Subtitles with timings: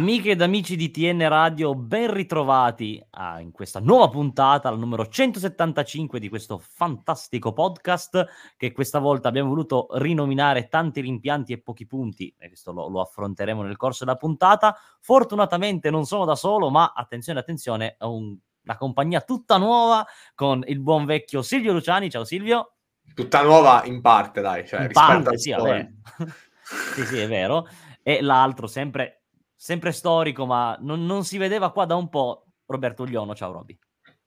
[0.00, 5.06] Amiche ed amici di TN Radio, ben ritrovati ah, in questa nuova puntata, la numero
[5.06, 8.26] 175 di questo fantastico podcast
[8.56, 13.02] che questa volta abbiamo voluto rinominare tanti rimpianti e pochi punti, e questo lo, lo
[13.02, 14.74] affronteremo nel corso della puntata.
[15.00, 20.64] Fortunatamente non sono da solo, ma attenzione, attenzione, ho un, una compagnia tutta nuova con
[20.66, 22.08] il buon vecchio Silvio Luciani.
[22.08, 22.72] Ciao Silvio.
[23.14, 25.54] Tutta nuova in parte, dai, cioè in parte, sì,
[26.94, 27.68] sì, sì, è vero.
[28.02, 29.19] E l'altro sempre
[29.60, 32.46] sempre storico, ma non, non, si vedeva qua da un po'.
[32.64, 33.78] Roberto Ugliono, ciao Roby.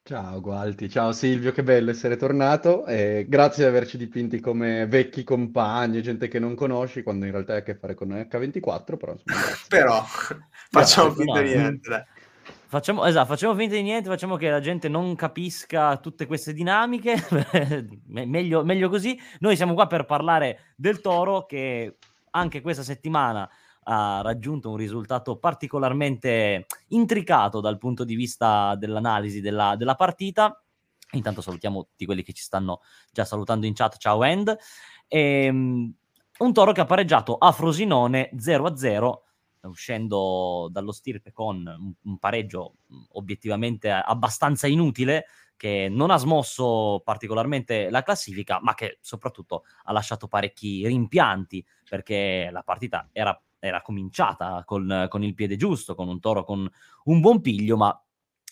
[0.04, 5.24] Ciao Gualti, ciao Silvio, che bello essere tornato e grazie di averci dipinti come vecchi
[5.24, 9.16] compagni, gente che non conosci, quando in realtà hai a che fare con H24, però...
[9.70, 10.04] però
[10.70, 12.08] facciamo finta di niente,
[12.68, 17.16] Facciamo, esatto, facciamo finta di niente, facciamo che la gente non capisca tutte queste dinamiche,
[18.06, 19.18] meglio, meglio così.
[19.40, 21.98] Noi siamo qua per parlare del Toro che
[22.32, 23.50] anche questa settimana
[23.84, 30.62] ha raggiunto un risultato particolarmente intricato dal punto di vista dell'analisi della, della partita.
[31.12, 33.98] Intanto salutiamo tutti quelli che ci stanno già salutando in chat.
[33.98, 34.56] Ciao End.
[35.08, 35.94] E, ehm,
[36.40, 39.22] un toro che ha pareggiato a Frosinone 0-0
[39.68, 42.76] uscendo dallo stirpe con un, un, pareggio
[43.12, 50.28] obiettivamente abbastanza inutile che non ha smosso particolarmente la classifica ma che soprattutto ha lasciato
[50.28, 56.20] parecchi rimpianti perché la partita era era cominciata con, con il piede giusto, con un
[56.20, 56.70] toro con
[57.06, 58.04] un buon piglio, ma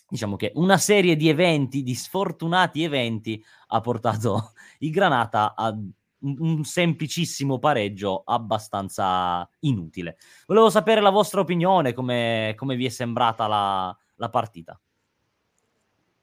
[0.08, 5.76] diciamo che una serie di eventi, di sfortunati eventi, ha portato i Granata a
[6.24, 10.16] un semplicissimo pareggio abbastanza inutile.
[10.46, 14.80] Volevo sapere la vostra opinione, come, come vi è sembrata la, la partita.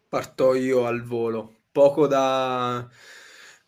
[0.08, 1.58] Parto io al volo.
[1.72, 2.88] Poco da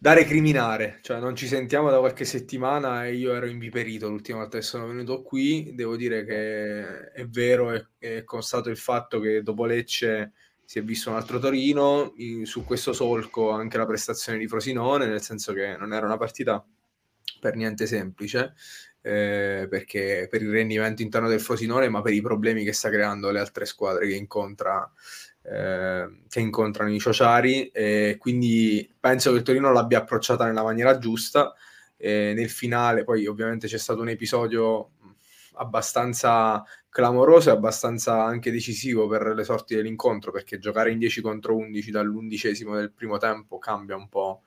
[0.02, 4.58] da recriminare, cioè non ci sentiamo da qualche settimana e io ero inviperito l'ultima volta
[4.58, 9.44] che sono venuto qui, devo dire che è vero e è constato il fatto che
[9.44, 10.32] dopo Lecce
[10.66, 15.06] si è visto un altro Torino, in, su questo solco anche la prestazione di Frosinone,
[15.06, 16.66] nel senso che non era una partita
[17.40, 18.56] per niente semplice,
[19.02, 23.30] eh, perché per il rendimento interno del Frosinone, ma per i problemi che sta creando
[23.30, 24.92] le altre squadre che incontra
[25.44, 30.98] eh, che incontrano i Ciociari e quindi penso che il Torino l'abbia approcciata nella maniera
[30.98, 31.54] giusta.
[31.98, 34.92] E nel finale poi ovviamente c'è stato un episodio
[35.56, 41.56] abbastanza clamoroso e abbastanza anche decisivo per le sorti dell'incontro perché giocare in 10 contro
[41.56, 44.42] 11 dall'undicesimo del primo tempo cambia un po'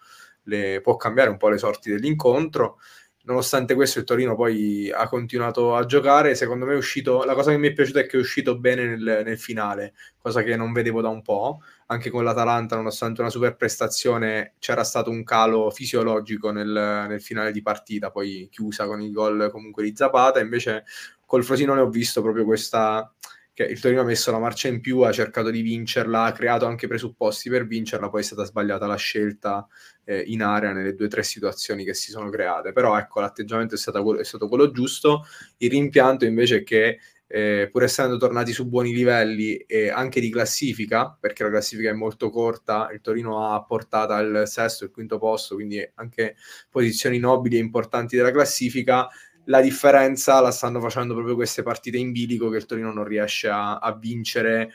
[0.45, 2.79] le, può cambiare un po' le sorti dell'incontro
[3.25, 7.51] nonostante questo il Torino poi ha continuato a giocare, secondo me è uscito, la cosa
[7.51, 10.73] che mi è piaciuta è che è uscito bene nel, nel finale, cosa che non
[10.73, 15.71] vedevo da un po', anche con l'Atalanta nonostante una super prestazione c'era stato un calo
[15.71, 20.85] fisiologico nel, nel finale di partita, poi chiusa con il gol comunque di Zapata, invece
[21.27, 23.11] col Frosinone ho visto proprio questa
[23.55, 26.67] che il Torino ha messo la marcia in più, ha cercato di vincerla, ha creato
[26.67, 29.67] anche presupposti per vincerla, poi è stata sbagliata la scelta
[30.05, 32.73] eh, in area nelle due o tre situazioni che si sono create.
[32.73, 35.25] Però ecco, l'atteggiamento è, stato, è stato quello giusto.
[35.59, 40.31] Il rimpianto invece è che eh, pur essendo tornati su buoni livelli e anche di
[40.31, 45.19] classifica, perché la classifica è molto corta, il Torino ha portato al sesto e quinto
[45.19, 46.37] posto, quindi anche
[46.71, 49.09] posizioni nobili e importanti della classifica,
[49.47, 53.49] la differenza la stanno facendo proprio queste partite in bilico che il Torino non riesce
[53.49, 54.71] a, a vincere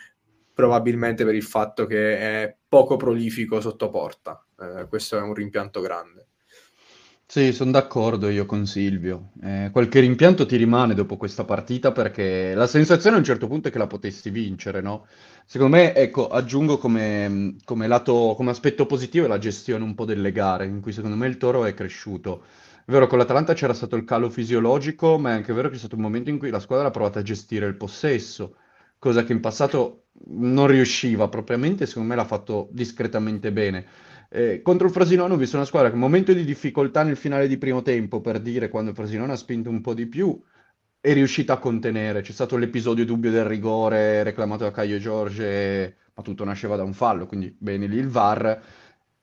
[0.54, 4.44] probabilmente per il fatto che è poco prolifico sotto porta.
[4.60, 6.28] Eh, questo è un rimpianto grande.
[7.26, 9.34] Sì, sono d'accordo io con Silvio.
[9.44, 13.68] Eh, qualche rimpianto ti rimane dopo questa partita perché la sensazione a un certo punto
[13.68, 15.06] è che la potessi vincere, no?
[15.46, 20.32] Secondo me, ecco, aggiungo come, come lato, come aspetto positivo la gestione un po' delle
[20.32, 22.46] gare, in cui secondo me il Toro è cresciuto.
[22.90, 25.96] Vero, con l'Atalanta c'era stato il calo fisiologico, ma è anche vero che c'è stato
[25.96, 28.56] un momento in cui la squadra ha provato a gestire il possesso,
[28.98, 33.86] cosa che in passato non riusciva propriamente, secondo me l'ha fatto discretamente bene.
[34.28, 37.48] Eh, contro il Frosinone ho visto una squadra che in momento di difficoltà nel finale
[37.48, 40.42] di primo tempo, per dire quando il Frosinone ha spinto un po' di più,
[41.00, 42.22] è riuscita a contenere.
[42.22, 46.94] C'è stato l'episodio dubbio del rigore reclamato da Caio Giorge, ma tutto nasceva da un
[46.94, 48.60] fallo, quindi bene lì il VAR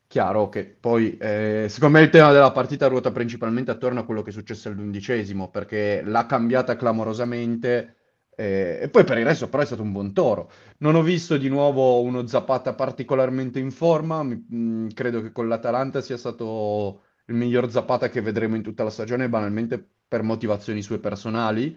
[0.09, 4.23] Chiaro che poi, eh, secondo me il tema della partita ruota principalmente attorno a quello
[4.23, 7.97] che è successo all'undicesimo, perché l'ha cambiata clamorosamente
[8.39, 10.51] eh, e poi per il resto però è stato un buon toro.
[10.79, 15.49] Non ho visto di nuovo uno Zapata particolarmente in forma, mh, mm, credo che con
[15.49, 20.83] l'Atalanta sia stato il miglior Zapata che vedremo in tutta la stagione, banalmente per motivazioni
[20.83, 21.77] sue personali,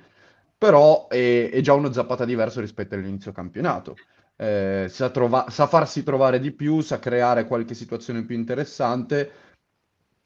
[0.57, 3.95] però è, è già uno Zapata diverso rispetto all'inizio campionato
[4.41, 9.31] eh, sa, trova- sa farsi trovare di più, sa creare qualche situazione più interessante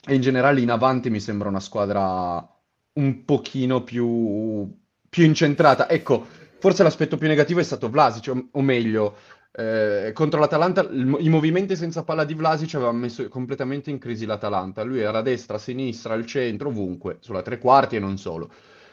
[0.06, 2.48] e in generale in avanti mi sembra una squadra
[2.94, 4.72] un pochino più,
[5.10, 5.90] più incentrata.
[5.90, 6.28] Ecco,
[6.60, 9.16] forse l'aspetto più negativo è stato Vlasic, o, o meglio,
[9.52, 14.28] eh, contro l'Atalanta il, i movimenti senza palla di Vlasic avevano messo completamente in crisi
[14.28, 14.84] l'Atalanta.
[14.84, 18.52] Lui era a destra, a sinistra, al centro, ovunque, sulla tre quarti e non solo.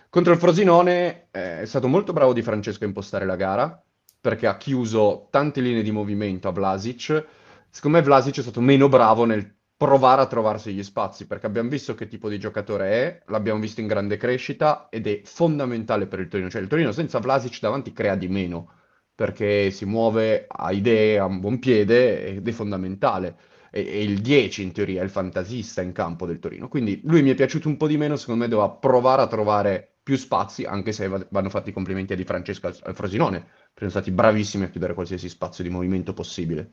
[0.08, 3.84] Contro il Frosinone eh, è stato molto bravo Di Francesco a impostare la gara,
[4.20, 7.26] perché ha chiuso tante linee di movimento a Vlasic.
[7.70, 11.70] Secondo me Vlasic è stato meno bravo nel provare a trovarsi gli spazi, perché abbiamo
[11.70, 16.20] visto che tipo di giocatore è, l'abbiamo visto in grande crescita ed è fondamentale per
[16.20, 16.50] il Torino.
[16.50, 18.72] Cioè il Torino senza Vlasic davanti crea di meno,
[19.14, 23.36] perché si muove, ha idee, ha un buon piede ed è fondamentale.
[23.70, 26.68] È il 10 in teoria, il fantasista in campo del Torino.
[26.68, 29.89] Quindi lui mi è piaciuto un po' di meno, secondo me doveva provare a trovare
[30.02, 34.10] più spazi, anche se vanno fatti i complimenti a Di Francesco al Frosinone, sono stati
[34.10, 36.72] bravissimi a chiudere qualsiasi spazio di movimento possibile.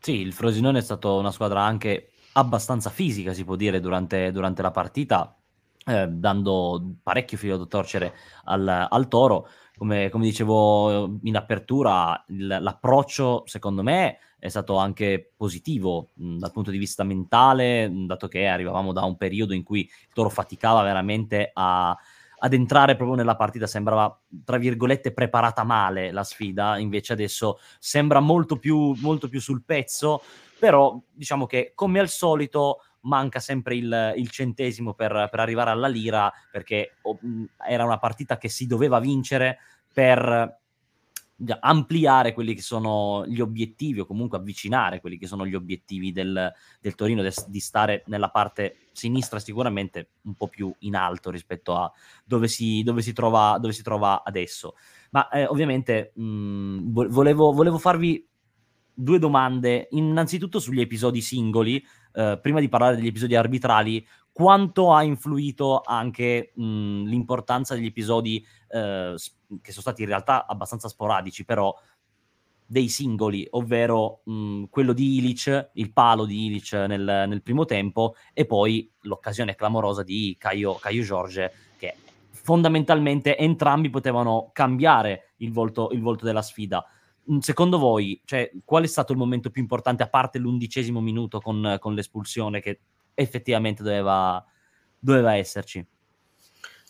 [0.00, 4.62] Sì, il Frosinone è stata una squadra anche abbastanza fisica, si può dire, durante, durante
[4.62, 5.37] la partita,
[5.88, 8.14] eh, dando parecchio filo da torcere
[8.44, 9.48] al, al Toro.
[9.76, 16.70] Come, come, dicevo in apertura, l'approccio secondo me è stato anche positivo mh, dal punto
[16.70, 20.82] di vista mentale, mh, dato che arrivavamo da un periodo in cui il Toro faticava
[20.82, 21.96] veramente a,
[22.38, 28.20] ad entrare proprio nella partita sembrava, tra virgolette, preparata male la sfida, invece adesso sembra
[28.20, 30.22] molto più, molto più sul pezzo,
[30.58, 35.88] però diciamo che come al solito manca sempre il, il centesimo per, per, arrivare alla
[35.88, 37.18] lira, perché oh,
[37.66, 39.58] era una partita che si doveva vincere
[39.92, 40.58] per
[41.60, 46.52] ampliare quelli che sono gli obiettivi o comunque avvicinare quelli che sono gli obiettivi del,
[46.80, 51.76] del Torino de, di stare nella parte sinistra sicuramente un po' più in alto rispetto
[51.76, 51.90] a
[52.24, 54.74] dove si, dove si, trova, dove si trova adesso.
[55.10, 58.27] Ma eh, ovviamente mh, volevo, volevo farvi
[59.00, 61.80] due domande innanzitutto sugli episodi singoli
[62.14, 68.44] eh, prima di parlare degli episodi arbitrali quanto ha influito anche mh, l'importanza degli episodi
[68.68, 69.14] eh,
[69.62, 71.74] che sono stati in realtà abbastanza sporadici, però
[72.64, 78.14] dei singoli, ovvero mh, quello di Ilic, il palo di Ilic nel, nel, primo tempo
[78.32, 81.94] e poi l'occasione clamorosa di Caio, Caio Giorge che
[82.30, 86.84] fondamentalmente entrambi potevano cambiare il volto, il volto della sfida.
[87.40, 91.76] Secondo voi, cioè, qual è stato il momento più importante, a parte l'undicesimo minuto con,
[91.78, 92.80] con l'espulsione che
[93.14, 94.44] effettivamente doveva,
[94.98, 95.84] doveva esserci?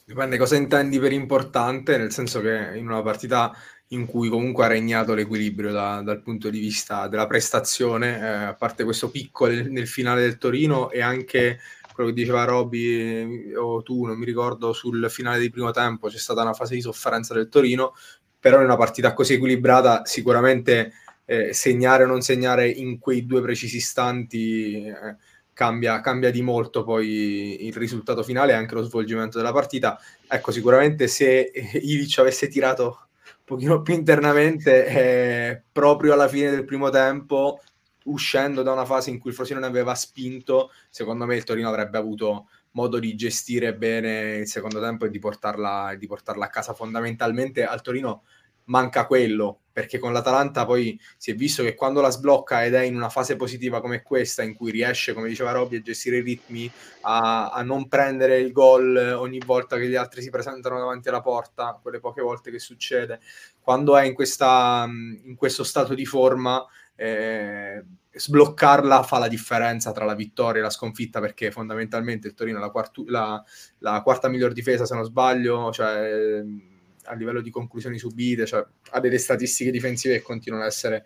[0.05, 3.55] Dipende cosa intendi per importante, nel senso che in una partita
[3.89, 8.55] in cui comunque ha regnato l'equilibrio da, dal punto di vista della prestazione, eh, a
[8.55, 11.59] parte questo picco nel, nel, finale del Torino e anche
[11.93, 16.19] quello che diceva Robby o tu, non mi ricordo, sul finale di primo tempo c'è
[16.19, 17.95] stata una fase di sofferenza del Torino,
[18.39, 20.93] però in una partita così equilibrata sicuramente
[21.25, 24.87] eh, segnare o non segnare in quei due precisi istanti...
[24.87, 25.17] Eh,
[25.59, 29.99] cambia, cambia, di molto poi il risultato finale e anche lo svolgimento della partita.
[30.29, 31.51] Ecco, sicuramente se
[31.83, 37.61] Ilic avesse tirato un pochino più internamente, eh, proprio alla fine del primo tempo,
[38.05, 41.99] uscendo da una fase in cui il Frosinone aveva spinto, secondo me il Torino avrebbe
[41.99, 42.47] avuto
[42.79, 46.75] modo di gestire bene il secondo tempo e di portarla, di portarla a casa.
[46.75, 48.23] Fondamentalmente al Torino
[48.69, 52.83] manca quello, perché con l'Atalanta poi si è visto che quando la sblocca ed è
[52.83, 56.23] in una fase positiva come questa, in cui riesce, come diceva Robby, a gestire i
[56.23, 56.71] ritmi,
[57.03, 61.23] a, a, non prendere il gol ogni volta che gli altri si presentano davanti alla
[61.23, 63.21] porta, quelle poche volte che succede,
[63.61, 67.83] quando è in, questa, in questo stato di forma, eh,
[68.19, 72.61] sbloccarla fa la differenza tra la vittoria e la sconfitta, perché fondamentalmente il Torino è
[72.61, 73.43] la, quartu- la,
[73.79, 76.43] la quarta miglior difesa, se non sbaglio, cioè
[77.05, 81.05] a livello di conclusioni subite, cioè ha delle statistiche difensive che continuano ad essere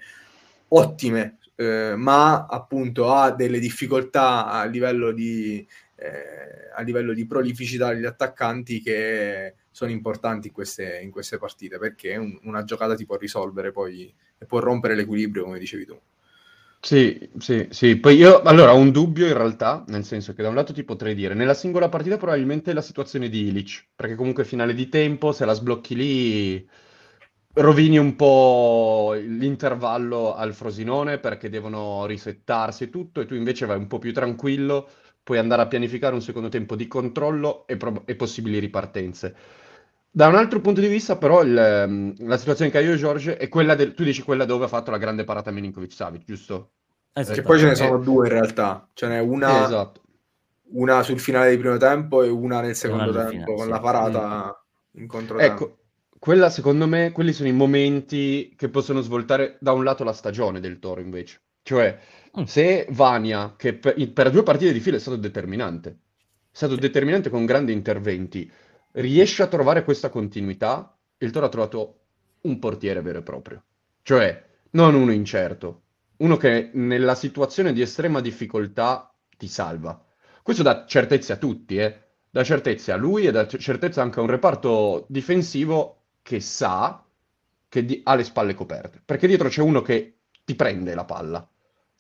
[0.69, 5.67] ottime, eh, ma appunto ha delle difficoltà a livello di,
[5.97, 11.79] eh, a livello di prolificità degli attaccanti che sono importanti in queste, in queste partite,
[11.79, 16.01] perché un, una giocata ti può risolvere poi e può rompere l'equilibrio, come dicevi tu.
[16.85, 17.97] Sì, sì, sì.
[17.99, 20.83] Poi io allora ho un dubbio in realtà, nel senso che da un lato ti
[20.83, 25.31] potrei dire, nella singola partita probabilmente la situazione di Ilic, perché comunque finale di tempo,
[25.33, 26.69] se la sblocchi lì
[27.55, 33.77] rovini un po' l'intervallo al Frosinone perché devono risettarsi e tutto, e tu invece vai
[33.79, 34.89] un po' più tranquillo,
[35.23, 39.37] puoi andare a pianificare un secondo tempo di controllo e, pro- e possibili ripartenze.
[40.15, 42.97] Da un altro punto di vista, però, il, ehm, la situazione che ha io e
[42.97, 46.73] Giorgio è quella del, tu dici quella dove ha fatto la grande parata Milinkovic-Savic, giusto?
[47.15, 47.35] Esatto.
[47.35, 50.03] Che poi ce ne sono due in realtà, ce n'è una, esatto.
[50.73, 53.71] una sul finale di primo tempo e una nel secondo una tempo, finale, con sì.
[53.71, 54.65] la parata
[54.97, 55.01] mm.
[55.01, 55.53] in controtempo.
[55.55, 55.79] Ecco,
[56.19, 60.61] quella secondo me, quelli sono i momenti che possono svoltare da un lato la stagione
[60.61, 61.41] del Toro invece.
[61.63, 61.99] Cioè,
[62.39, 62.45] mm.
[62.45, 65.95] se Vania, che per, per, due partite di fila è stato determinante, è
[66.51, 68.51] stato determinante con grandi interventi,
[68.93, 71.99] riesce a trovare questa continuità il Toro ha trovato
[72.43, 73.63] un portiere vero e proprio.
[74.03, 75.83] Cioè, non uno incerto,
[76.19, 80.03] uno che nella situazione di estrema difficoltà ti salva.
[80.43, 82.01] Questo dà certezze a tutti, eh?
[82.31, 87.05] dà certezze a lui e dà certezza anche a un reparto difensivo che sa
[87.69, 89.01] che di- ha le spalle coperte.
[89.05, 91.47] Perché dietro c'è uno che ti prende la palla.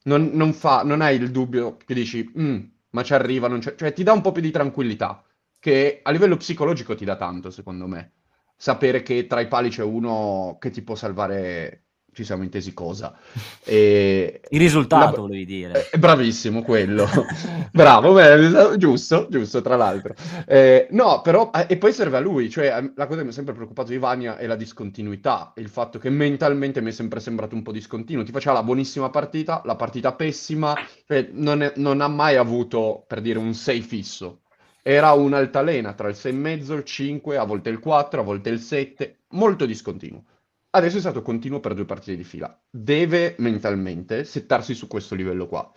[0.05, 3.75] Non, non fa, non hai il dubbio che dici, "Mm, ma ci arriva, non c'è-"
[3.77, 5.23] cioè ti dà un po' più di tranquillità,
[5.62, 8.14] che a livello psicologico ti dà tanto, secondo me.
[8.57, 13.16] Sapere che tra i pali c'è uno che ti può salvare ci siamo intesi cosa.
[13.64, 14.40] E...
[14.49, 15.21] Il risultato, la...
[15.23, 15.88] volevi dire.
[15.88, 17.07] È bravissimo quello.
[17.71, 20.14] Bravo, beh, giusto, giusto, tra l'altro.
[20.47, 23.33] Eh, no, però, eh, e poi serve a lui, cioè la cosa che mi è
[23.33, 27.54] sempre preoccupato di Vania è la discontinuità, il fatto che mentalmente mi è sempre sembrato
[27.54, 28.25] un po' discontinuo.
[28.25, 30.75] Ti faceva la buonissima partita, la partita pessima,
[31.07, 34.40] cioè non, è, non ha mai avuto, per dire, un 6 fisso.
[34.83, 39.21] Era un'altalena tra il 6,5, il 5, a volte il 4, a volte il 7,
[39.29, 40.25] molto discontinuo.
[40.71, 42.59] Adesso è stato continuo per due partite di fila.
[42.69, 45.71] Deve mentalmente settarsi su questo livello qua.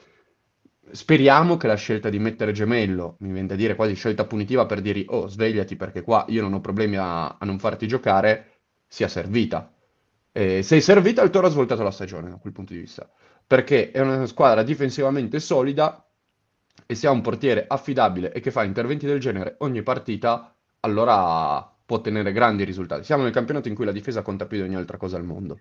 [0.90, 4.82] Speriamo che la scelta di mettere Gemello, mi viene da dire quasi scelta punitiva per
[4.82, 9.08] dire oh svegliati perché qua io non ho problemi a, a non farti giocare, sia
[9.08, 9.72] servita.
[10.32, 13.10] E se è servita il Toro ha svoltato la stagione da quel punto di vista.
[13.46, 16.05] Perché è una squadra difensivamente solida
[16.86, 21.74] e se ha un portiere affidabile e che fa interventi del genere ogni partita, allora
[21.86, 23.04] può ottenere grandi risultati.
[23.04, 25.60] Siamo nel campionato in cui la difesa conta più di ogni altra cosa al mondo.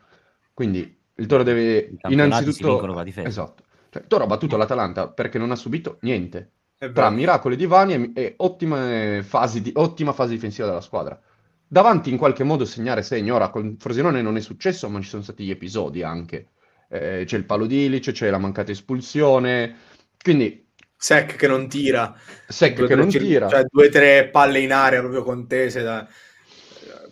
[0.52, 3.02] Quindi il Toro deve innanzitutto...
[3.28, 3.62] Esatto.
[3.90, 6.50] Cioè, il Toro ha battuto l'Atalanta perché non ha subito niente.
[6.92, 11.18] Tra miracoli di Vani e, e fasi di, ottima fase difensiva della squadra.
[11.66, 13.36] Davanti in qualche modo segnare segno.
[13.36, 16.48] Ora con Frosinone non è successo, ma ci sono stati gli episodi anche.
[16.88, 19.76] Eh, c'è il palo di Ilice, c'è la mancata espulsione.
[20.20, 20.63] Quindi
[20.96, 22.16] Sec che non tira.
[22.48, 23.48] Sec due, che non tira.
[23.48, 25.82] Cioè due o tre palle in aria proprio contese.
[25.82, 26.08] Da...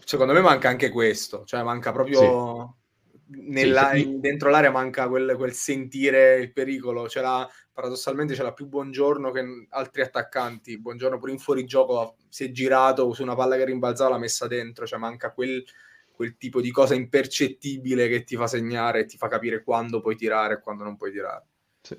[0.05, 1.45] Secondo me manca anche questo.
[1.45, 2.19] Cioè manca proprio...
[2.19, 2.81] Sì.
[3.35, 4.21] Nella, sì, sì.
[4.21, 7.09] dentro l'area manca quel, quel, sentire il pericolo.
[7.09, 10.79] Ce l'ha, paradossalmente ce l'ha più Buongiorno che altri attaccanti.
[10.79, 14.87] Buongiorno pure in fuorigioco si è girato su una palla che rimbalzava, l'ha messa dentro.
[14.87, 15.65] Cioè manca quel,
[16.13, 20.17] quel tipo di cosa impercettibile che ti fa segnare e ti fa capire quando puoi
[20.17, 21.47] tirare e quando non puoi tirare.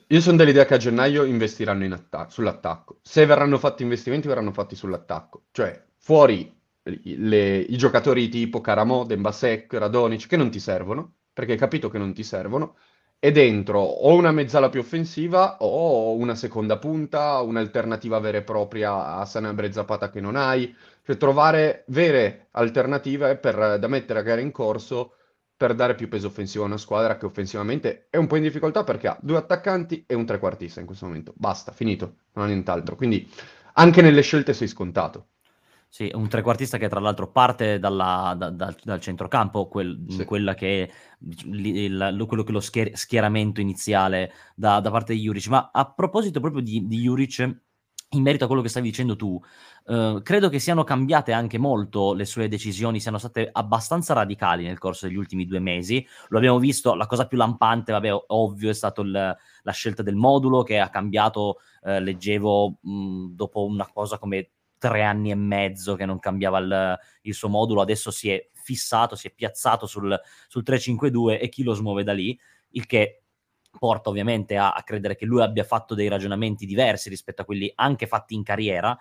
[0.08, 3.00] Io sono dell'idea che a gennaio investiranno in atta- sull'attacco.
[3.02, 5.46] Se verranno fatti investimenti, verranno fatti sull'attacco.
[5.52, 11.58] Cioè, fuori le, i giocatori tipo Caramo, Dembasek, Radonic, che non ti servono, perché hai
[11.58, 12.78] capito che non ti servono,
[13.20, 19.16] e dentro o una mezzala più offensiva o una seconda punta, un'alternativa vera e propria
[19.18, 20.74] a Sanabria Zapata che non hai.
[21.04, 25.16] Cioè, trovare vere alternative per, da mettere a gara in corso
[25.56, 28.84] per dare più peso offensivo a una squadra che offensivamente è un po' in difficoltà
[28.84, 31.34] perché ha due attaccanti e un trequartista in questo momento.
[31.36, 32.96] Basta, finito, non ha nient'altro.
[32.96, 33.30] Quindi
[33.74, 35.28] anche nelle scelte sei scontato.
[35.94, 40.26] Sì, un trequartista che tra l'altro parte dalla, da, da, dal centrocampo, quel, sì.
[40.26, 40.90] quella che è
[41.46, 45.48] il, quello che lo schier- schieramento iniziale da, da, parte di Juric.
[45.50, 47.58] Ma a proposito proprio di, di Juric,
[48.14, 49.40] in merito a quello che stavi dicendo tu,
[49.86, 54.78] eh, credo che siano cambiate anche molto le sue decisioni, siano state abbastanza radicali nel
[54.78, 56.06] corso degli ultimi due mesi.
[56.30, 60.64] Lo abbiamo visto, la cosa più lampante, vabbè, ovvio, è stata la scelta del modulo
[60.64, 66.06] che ha cambiato, eh, leggevo mh, dopo una cosa come tre anni e mezzo che
[66.06, 70.64] non cambiava il, il, suo modulo, adesso si è fissato, si è piazzato sul, sul
[70.64, 72.38] 352 e chi lo smuove da lì,
[72.72, 73.23] il che
[73.78, 77.72] porta ovviamente a, a, credere che lui abbia fatto dei ragionamenti diversi rispetto a quelli
[77.76, 78.98] anche fatti in carriera.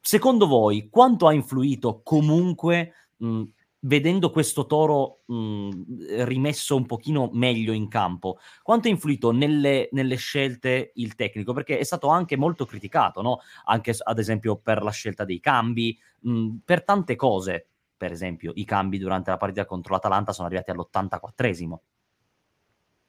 [0.00, 3.42] Secondo voi, quanto ha influito comunque, mh,
[3.80, 10.16] vedendo questo toro mh, rimesso un pochino meglio in campo, quanto ha influito nelle, nelle,
[10.16, 11.52] scelte il tecnico?
[11.52, 13.40] Perché è stato anche molto criticato, no?
[13.66, 17.68] anche ad esempio per la scelta dei cambi, mh, per tante cose.
[17.98, 21.78] Per esempio, i cambi durante la partita contro l'Atalanta sono arrivati all'84esimo.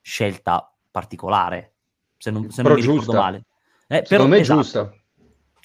[0.02, 1.76] Scelta particolare,
[2.18, 3.46] se non, se non mi ricordo male.
[3.88, 4.62] Eh, però, me è esatto.
[4.62, 4.94] giusta.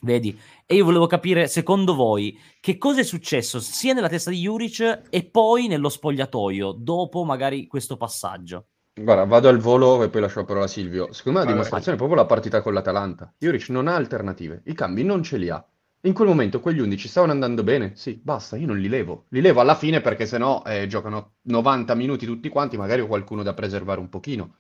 [0.03, 0.39] Vedi?
[0.67, 5.03] E io volevo capire, secondo voi, che cosa è successo sia nella testa di Juric
[5.11, 8.67] e poi nello spogliatoio, dopo magari questo passaggio?
[8.95, 11.13] Guarda, vado al volo e poi lascio la parola a Silvio.
[11.13, 13.35] Secondo me la dimostrazione è proprio la partita con l'Atalanta.
[13.39, 15.67] Juric non ha alternative, i cambi non ce li ha.
[16.03, 17.93] In quel momento quegli 11 stavano andando bene?
[17.97, 19.25] Sì, basta, io non li levo.
[19.31, 23.43] Li levo alla fine perché sennò eh, giocano 90 minuti tutti quanti, magari ho qualcuno
[23.43, 24.57] da preservare un pochino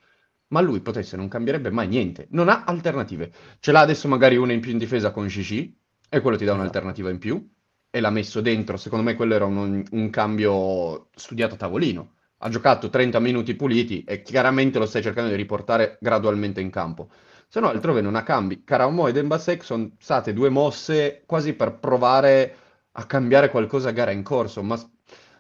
[0.49, 2.27] ma lui potesse non cambierebbe mai niente.
[2.31, 3.33] Non ha alternative.
[3.61, 5.77] Ce l'ha adesso magari una in più in difesa con Shishi,
[6.09, 6.61] e quello ti dà esatto.
[6.61, 7.51] un'alternativa in più,
[7.91, 8.77] e l'ha messo dentro.
[8.77, 12.15] Secondo me quello era un, un, cambio studiato a tavolino.
[12.39, 17.09] Ha giocato 30 minuti puliti e chiaramente lo stai cercando di riportare gradualmente in campo.
[17.49, 18.65] Se no, altrove non ha cambi.
[18.65, 22.57] Karamo e Dembasek sono state due mosse quasi per provare
[22.93, 24.77] a cambiare qualcosa a gara in corso, ma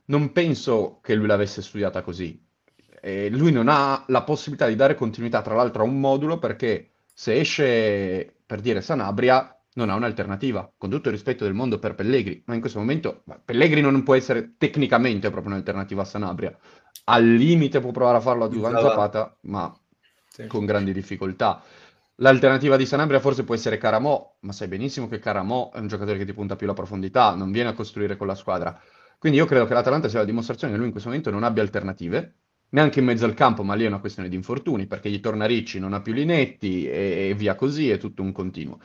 [0.06, 2.40] non penso che lui l'avesse studiata così.
[3.06, 6.92] E lui non ha la possibilità di dare continuità, tra l'altro, a un modulo perché
[7.12, 11.94] se esce, per dire, Sanabria, non ha un'alternativa, con tutto il rispetto del mondo per
[11.94, 16.56] Pellegrini, ma in questo momento Pellegrini non può essere tecnicamente proprio un'alternativa a Sanabria.
[17.04, 19.70] Al limite può provare a farlo a Duvan Zapata, ma
[20.26, 20.46] sì.
[20.46, 21.62] con grandi difficoltà.
[22.16, 26.16] L'alternativa di Sanabria forse può essere Caramò, ma sai benissimo che Caramò è un giocatore
[26.16, 28.80] che ti punta più la profondità, non viene a costruire con la squadra.
[29.18, 31.62] Quindi io credo che l'Atalanta sia la dimostrazione che lui in questo momento non abbia
[31.62, 32.36] alternative,
[32.70, 35.46] neanche in mezzo al campo, ma lì è una questione di infortuni, perché gli torna
[35.46, 38.78] Ricci, non ha più Linetti e, e via così, è tutto un continuo.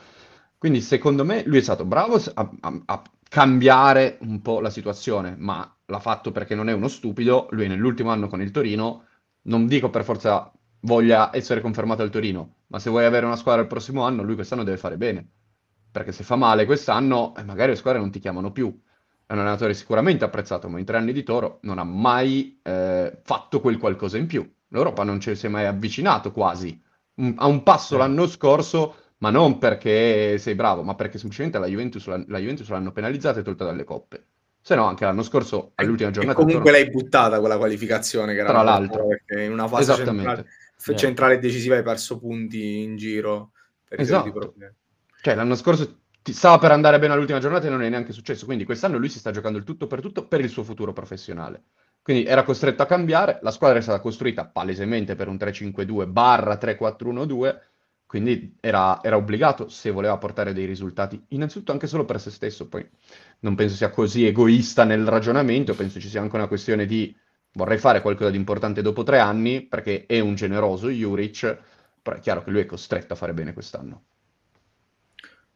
[0.60, 5.34] Quindi secondo me lui è stato bravo a, a, a, cambiare un po' la situazione,
[5.38, 7.48] ma l'ha fatto perché non è uno stupido.
[7.52, 9.06] Lui nell'ultimo anno con il Torino,
[9.44, 13.62] non dico per forza voglia essere confermato al Torino, ma se vuoi avere una squadra
[13.62, 15.26] il prossimo anno, lui quest'anno deve fare bene.
[15.90, 18.78] Perché se fa male quest'anno, eh, magari le squadre non ti chiamano più.
[19.30, 23.16] È un allenatore sicuramente apprezzato, ma in tre anni di Toro non ha mai eh,
[23.22, 24.44] fatto quel qualcosa in più.
[24.66, 26.82] L'Europa non ci si è mai avvicinato quasi.
[27.36, 32.06] a un passo l'anno scorso ma non perché sei bravo, ma perché semplicemente la Juventus,
[32.08, 34.24] la, la Juventus l'hanno penalizzata e tolta dalle coppe.
[34.60, 36.36] Se no, anche l'anno scorso, all'ultima giornata...
[36.36, 40.46] E comunque l'hai buttata quella qualificazione che era tra l'altro perché in una fase centrale,
[40.84, 40.96] eh.
[40.96, 43.52] centrale decisiva hai perso punti in giro
[43.86, 44.54] per esatto.
[45.22, 48.44] Cioè, l'anno scorso ti stava per andare bene all'ultima giornata e non è neanche successo.
[48.46, 51.62] Quindi quest'anno lui si sta giocando il tutto per tutto per il suo futuro professionale.
[52.02, 56.58] Quindi era costretto a cambiare, la squadra è stata costruita palesemente per un 3-5-2 barra
[56.58, 57.58] 3-4-1-2
[58.10, 62.66] quindi era, era, obbligato se voleva portare dei risultati, innanzitutto anche solo per se stesso,
[62.66, 62.84] poi
[63.42, 67.16] non penso sia così egoista nel ragionamento, penso ci sia anche una questione di
[67.52, 71.56] vorrei fare qualcosa di importante dopo tre anni, perché è un generoso Juric,
[72.02, 74.02] però è chiaro che lui è costretto a fare bene quest'anno.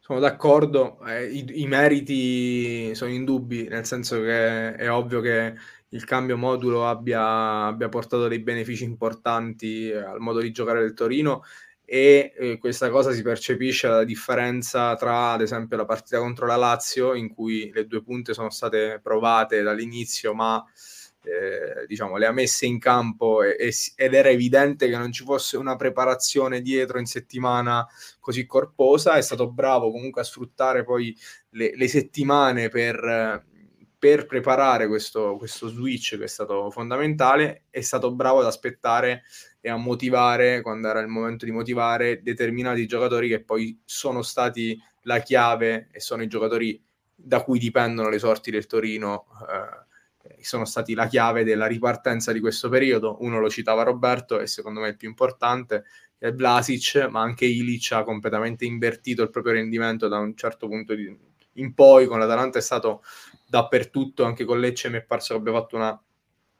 [0.05, 5.55] Sono d'accordo, eh, i, i, meriti sono indubbi, nel senso che è ovvio che
[5.89, 11.41] il cambio modulo abbia, abbia portato dei benefici importanti al modo di giocare del Torino
[11.83, 16.55] e eh, questa cosa si percepisce la differenza tra ad esempio la partita contro la
[16.55, 20.63] Lazio in cui le due punte sono state provate dall'inizio ma
[21.25, 25.23] eh, diciamo le ha messe in campo e, e, ed era evidente che non ci
[25.23, 27.85] fosse una preparazione dietro in settimana
[28.19, 31.15] così corposa è stato bravo comunque a sfruttare poi
[31.51, 33.43] le, le settimane per
[34.05, 39.23] per preparare questo, questo switch che è stato fondamentale, è stato bravo ad aspettare
[39.59, 44.79] e a motivare, quando era il momento di motivare, determinati giocatori che poi sono stati
[45.03, 46.79] la chiave e sono i giocatori
[47.15, 49.94] da cui dipendono le sorti del Torino, eh,
[50.45, 53.17] sono stati la chiave della ripartenza di questo periodo.
[53.21, 55.83] Uno lo citava Roberto e secondo me il più importante
[56.17, 60.95] è Vlasic, ma anche Ilic ha completamente invertito il proprio rendimento da un certo punto
[60.95, 61.15] di,
[61.53, 63.03] in poi, con l'Atalanta è stato
[63.47, 66.01] dappertutto, anche con Lecce mi è parso che abbia fatto una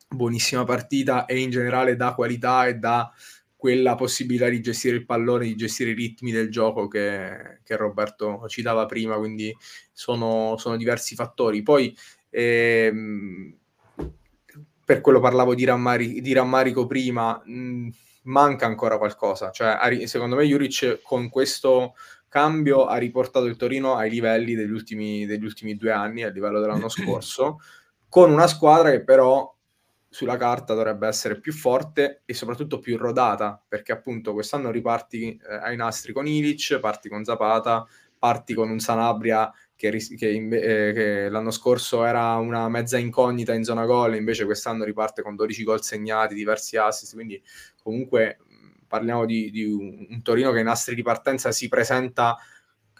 [0.07, 3.11] buonissima partita e in generale da qualità e da
[3.55, 8.47] quella possibilità di gestire il pallone, di gestire i ritmi del gioco che, che Roberto
[8.47, 9.55] citava prima, quindi
[9.91, 11.63] sono, sono diversi fattori.
[11.63, 11.95] Poi
[12.29, 13.57] ehm,
[14.85, 17.89] per quello parlavo di, rammari, di rammarico prima, mh,
[18.23, 21.95] manca ancora qualcosa, cioè secondo me Juric con questo
[22.29, 26.59] cambio ha riportato il Torino ai livelli degli ultimi, degli ultimi due anni, al livello
[26.59, 27.59] dell'anno scorso,
[28.09, 29.53] con una squadra che però
[30.07, 35.55] sulla carta dovrebbe essere più forte e soprattutto più rodata, perché appunto quest'anno riparti eh,
[35.55, 37.85] ai nastri con Ilic, parti con Zapata,
[38.17, 43.63] parti con un Sanabria che, che, eh, che, l'anno scorso era una mezza incognita in
[43.63, 47.41] zona gol, invece quest'anno riparte con 12 gol segnati, diversi assist, quindi
[47.81, 48.39] comunque
[48.87, 52.37] parliamo di, di un, Torino che ai nastri di partenza si presenta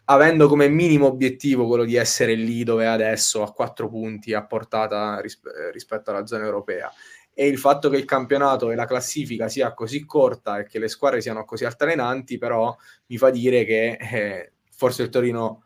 [0.05, 4.45] avendo come minimo obiettivo quello di essere lì dove è adesso, a quattro punti, a
[4.45, 6.91] portata rispe- rispetto alla zona europea.
[7.33, 10.87] E il fatto che il campionato e la classifica sia così corta e che le
[10.87, 12.75] squadre siano così altalenanti, però
[13.07, 15.64] mi fa dire che eh, forse il Torino eh,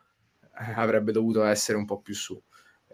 [0.75, 2.41] avrebbe dovuto essere un po' più su.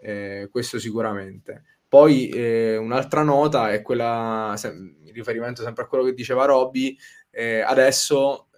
[0.00, 1.64] Eh, questo sicuramente.
[1.88, 6.96] Poi eh, un'altra nota è quella, se, in riferimento sempre a quello che diceva Robby,
[7.30, 8.48] eh, adesso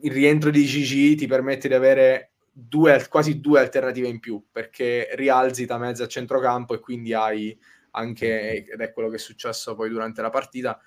[0.00, 5.08] il rientro di Gigi ti permette di avere due, quasi due alternative in più perché
[5.14, 7.58] rialzi da mezzo a centrocampo e quindi hai
[7.92, 10.78] anche, ed è quello che è successo poi durante la partita,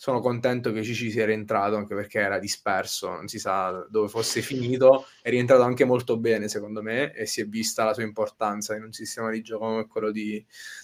[0.00, 4.42] sono contento che Cici sia rientrato anche perché era disperso, non si sa dove fosse
[4.42, 8.76] finito, è rientrato anche molto bene secondo me e si è vista la sua importanza
[8.76, 10.42] in un sistema di gioco come quello di,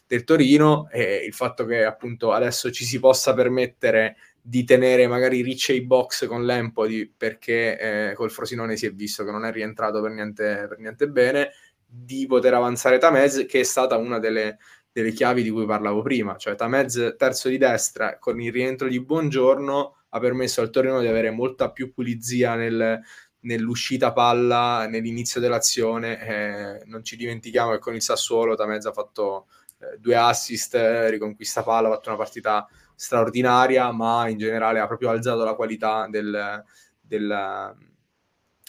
[0.09, 0.89] del Torino.
[0.91, 6.27] E il fatto che appunto adesso ci si possa permettere di tenere magari Ricci box
[6.27, 10.67] con l'Empoli perché eh, col Frosinone si è visto che non è rientrato per niente,
[10.69, 11.53] per niente bene,
[11.87, 14.59] di poter avanzare Tamez che è stata una delle,
[14.95, 19.01] delle chiavi di cui parlavo prima, cioè Tamez terzo di destra con il rientro di
[19.01, 23.01] Buongiorno ha permesso al Torino di avere molta più pulizia nel,
[23.41, 26.21] nell'uscita palla, nell'inizio dell'azione.
[26.21, 29.49] Eh, non ci dimentichiamo che con il Sassuolo Tamez ha fatto
[29.81, 34.87] eh, due assist, eh, riconquista palla, ha fatto una partita straordinaria, ma in generale ha
[34.87, 36.63] proprio alzato la qualità del,
[37.01, 37.75] del,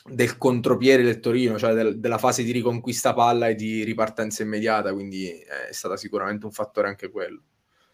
[0.08, 4.94] del contropiede del Torino, cioè del, della fase di riconquista palla e di ripartenza immediata,
[4.94, 7.42] quindi è stata sicuramente un fattore anche quello.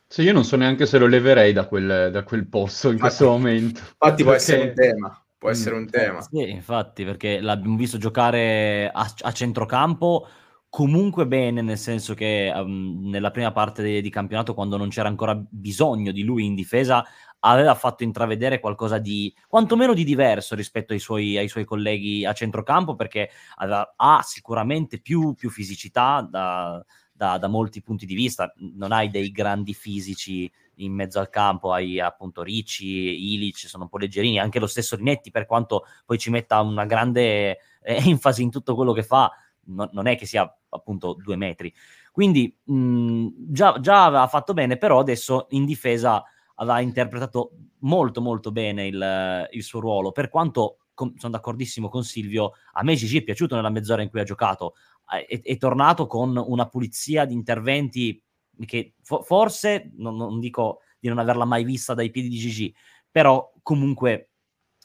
[0.07, 3.15] Sì, io non so neanche se lo leverei da quel, da quel posto in infatti,
[3.15, 3.79] questo momento.
[3.79, 5.25] Infatti può essere un tema.
[5.37, 6.21] Può mm, essere un tema.
[6.21, 10.27] Sì, infatti, perché l'abbiamo visto giocare a, a centrocampo
[10.67, 15.07] comunque bene, nel senso che um, nella prima parte di, di, campionato, quando non c'era
[15.07, 17.05] ancora bisogno di lui in difesa,
[17.41, 22.33] aveva fatto intravedere qualcosa di quantomeno di diverso rispetto ai suoi, ai suoi colleghi a
[22.33, 28.51] centrocampo, perché aveva, ha sicuramente più, più fisicità da, da, da, molti punti di vista.
[28.77, 33.89] Non hai dei grandi fisici in mezzo al campo, hai appunto Ricci, Ilic, sono un
[33.89, 38.43] po' leggerini, anche lo stesso Rinetti, per quanto poi ci metta una grande eh, enfasi
[38.43, 39.31] in tutto quello che fa,
[39.65, 41.73] no, non è che sia appunto due metri.
[42.11, 46.23] Quindi mh, già, già aveva fatto bene, però adesso in difesa
[46.61, 52.03] aveva interpretato molto molto bene il, il suo ruolo, per quanto con, sono d'accordissimo con
[52.03, 56.05] Silvio, a me Gigi è piaciuto nella mezz'ora in cui ha giocato, è, è tornato
[56.05, 58.23] con una pulizia di interventi
[58.65, 62.73] che fo- forse, non, non, dico di non averla mai vista dai piedi di Gigi,
[63.09, 64.29] però comunque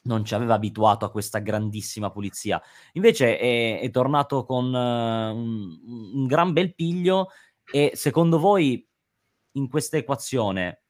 [0.04, 2.62] non ci aveva abituato a questa grandissima pulizia.
[2.92, 5.78] Invece è, è tornato con uh, un,
[6.14, 7.28] un gran bel piglio
[7.70, 8.88] e secondo voi
[9.52, 10.85] in questa equazione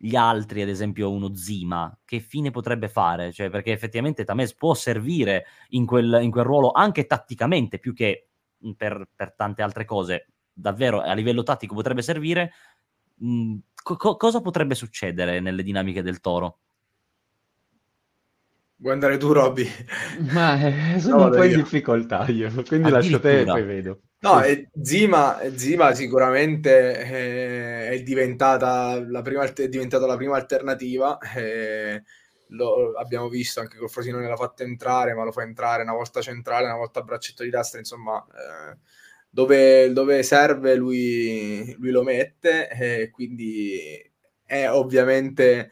[0.00, 3.32] gli altri, ad esempio uno Zima, che fine potrebbe fare?
[3.32, 8.28] Cioè, perché effettivamente Tames può servire in quel, in quel ruolo anche tatticamente più che
[8.76, 10.28] per, per, tante altre cose.
[10.52, 12.52] Davvero a livello tattico potrebbe servire.
[13.82, 16.60] Co- cosa potrebbe succedere nelle dinamiche del toro?
[18.76, 19.66] Vuoi andare tu, Robby?
[20.32, 24.00] Ma eh, sono no, un po' in difficoltà io, quindi lascio te e poi vedo.
[24.20, 24.68] No, sì.
[24.82, 31.18] Zima, Zima sicuramente eh, è, diventata la prima, è diventata la prima alternativa.
[31.36, 32.02] Eh,
[32.48, 36.20] lo abbiamo visto anche col Frosinone l'ha fatto entrare, ma lo fa entrare una volta
[36.20, 38.78] centrale, una volta a braccetto di destra, insomma, eh,
[39.30, 43.78] dove, dove, serve lui, lui lo mette, e quindi
[44.44, 45.70] è ovviamente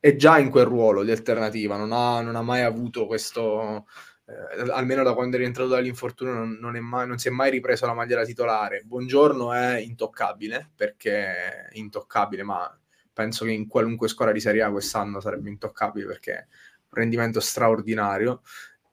[0.00, 3.86] è già in quel ruolo di alternativa, non ha, non ha mai avuto questo
[4.26, 7.86] eh, almeno da quando è rientrato dall'infortunio non, non, mai, non, si è mai ripreso
[7.86, 8.82] la maglia titolare.
[8.84, 12.78] Buongiorno è intoccabile, perché è intoccabile, ma
[13.12, 17.40] penso che in qualunque squadra di Serie A quest'anno sarebbe intoccabile perché è un rendimento
[17.40, 18.42] straordinario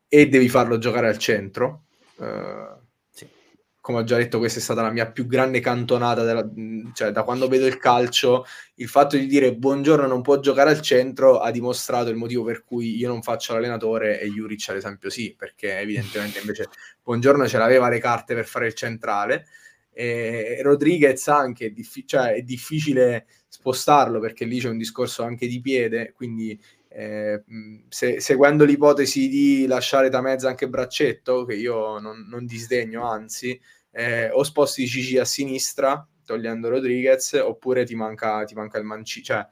[0.08, 1.86] e devi farlo giocare al centro.
[2.18, 2.80] Uh,
[3.84, 6.50] come ho già detto, questa è stata la mia più grande cantonata, della,
[6.94, 10.80] cioè da quando vedo il calcio, il fatto di dire buongiorno non può giocare al
[10.80, 15.10] centro ha dimostrato il motivo per cui io non faccio l'allenatore e Juric ad esempio
[15.10, 16.70] sì, perché evidentemente invece
[17.04, 19.48] buongiorno ce l'aveva le carte per fare il centrale.
[19.92, 25.46] E Rodriguez anche è, diffi- cioè, è difficile spostarlo perché lì c'è un discorso anche
[25.46, 26.58] di piede, quindi
[26.96, 27.44] eh,
[27.90, 33.60] se, seguendo l'ipotesi di lasciare da mezzo anche Braccetto, che io non, non disdegno, anzi,
[33.92, 39.26] eh, o sposti Gigi a sinistra, togliendo Rodriguez, oppure ti manca, ti manca il mancino,
[39.26, 39.48] cioè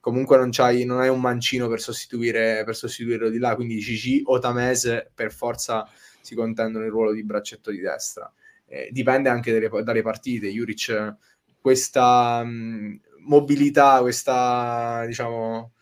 [0.00, 0.50] comunque non,
[0.84, 5.88] non, hai un mancino per, per sostituirlo di là, quindi Gigi o Tamese per forza
[6.20, 8.30] si contendono il ruolo di braccetto di destra.
[8.66, 10.48] Eh, dipende anche delle, dalle partite.
[10.48, 11.16] Juric,
[11.60, 15.72] questa mh, mobilità, questa diciamo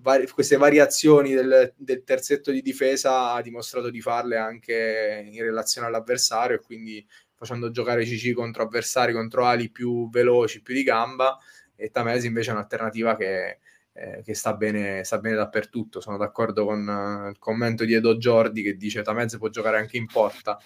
[0.00, 5.86] vari, queste variazioni del, del, terzetto di difesa ha dimostrato di farle anche in relazione
[5.86, 11.38] all'avversario e quindi facendo giocare CC contro avversari, contro ali più veloci, più di gamba
[11.76, 13.58] e Tamesi invece è un'alternativa che,
[13.92, 16.00] eh, che sta, bene, sta, bene, dappertutto.
[16.00, 19.96] Sono d'accordo con uh, il commento di Edo Giordi che dice Tamese può giocare anche
[19.96, 20.58] in porta,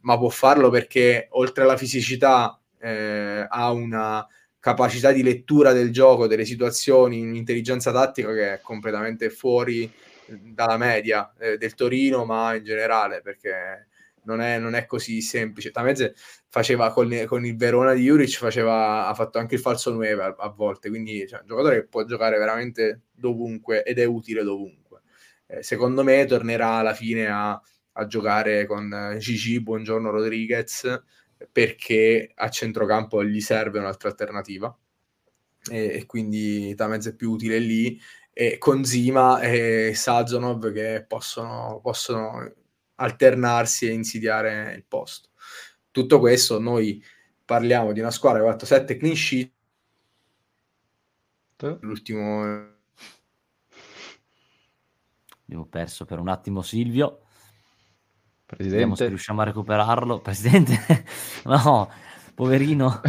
[0.00, 4.26] ma può farlo perché oltre alla fisicità eh, ha una
[4.64, 9.92] capacità di lettura del gioco, delle situazioni, un'intelligenza tattica che è completamente fuori
[10.26, 13.88] dalla media eh, del Torino, ma in generale, perché
[14.22, 15.70] non è, non è così semplice.
[15.70, 16.14] Tameze
[16.48, 20.34] faceva con, con, il Verona di Juric, faceva, ha fatto anche il falso 9 a,
[20.38, 25.02] a volte, quindi cioè, un giocatore che può giocare veramente dovunque ed è utile dovunque.
[25.46, 27.60] Eh, secondo me tornerà alla fine a,
[27.92, 31.02] a giocare con Gigi, Buongiorno Rodriguez,
[31.50, 34.76] perché a centrocampo gli serve un'altra alternativa
[35.70, 38.00] e, e quindi Tamez è più utile lì
[38.32, 42.52] e con Zima e Sazonov che possono, possono
[42.96, 45.30] alternarsi e insidiare il posto.
[45.90, 47.02] Tutto questo noi
[47.44, 49.52] parliamo di una squadra che ha fatto 7 clean sheet.
[51.80, 52.72] L'ultimo...
[55.46, 57.23] Abbiamo perso per un attimo Silvio.
[58.46, 58.76] Presidente.
[58.76, 60.20] Vediamo se riusciamo a recuperarlo.
[60.20, 61.04] Presidente,
[61.44, 61.90] no,
[62.34, 63.00] poverino.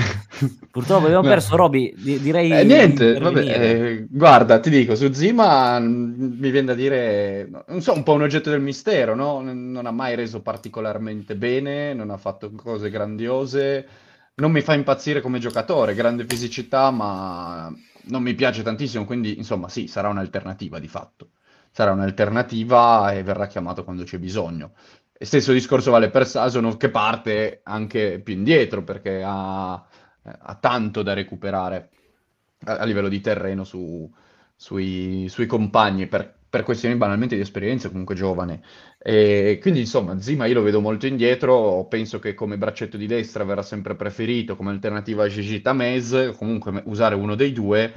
[0.71, 2.51] Purtroppo abbiamo perso Roby, di- direi...
[2.51, 7.81] Eh, niente, vabbè, eh, guarda, ti dico, su Zima mm, mi viene da dire, non
[7.81, 9.41] so, un po' un oggetto del mistero, no?
[9.41, 13.87] Non ha mai reso particolarmente bene, non ha fatto cose grandiose,
[14.35, 17.73] non mi fa impazzire come giocatore, grande fisicità, ma
[18.07, 21.29] non mi piace tantissimo, quindi insomma sì, sarà un'alternativa di fatto.
[21.71, 24.73] Sarà un'alternativa e verrà chiamato quando c'è bisogno.
[25.17, 31.13] Stesso discorso vale per Sasonov che parte anche più indietro perché ha, ha tanto da
[31.13, 31.89] recuperare
[32.65, 34.11] a, a livello di terreno su,
[34.55, 38.61] sui, sui, compagni per, per, questioni banalmente di esperienza, comunque giovane.
[38.99, 43.45] E quindi insomma Zima io lo vedo molto indietro, penso che come braccetto di destra
[43.45, 47.93] verrà sempre preferito come alternativa a Gigi Tamez, comunque usare uno dei due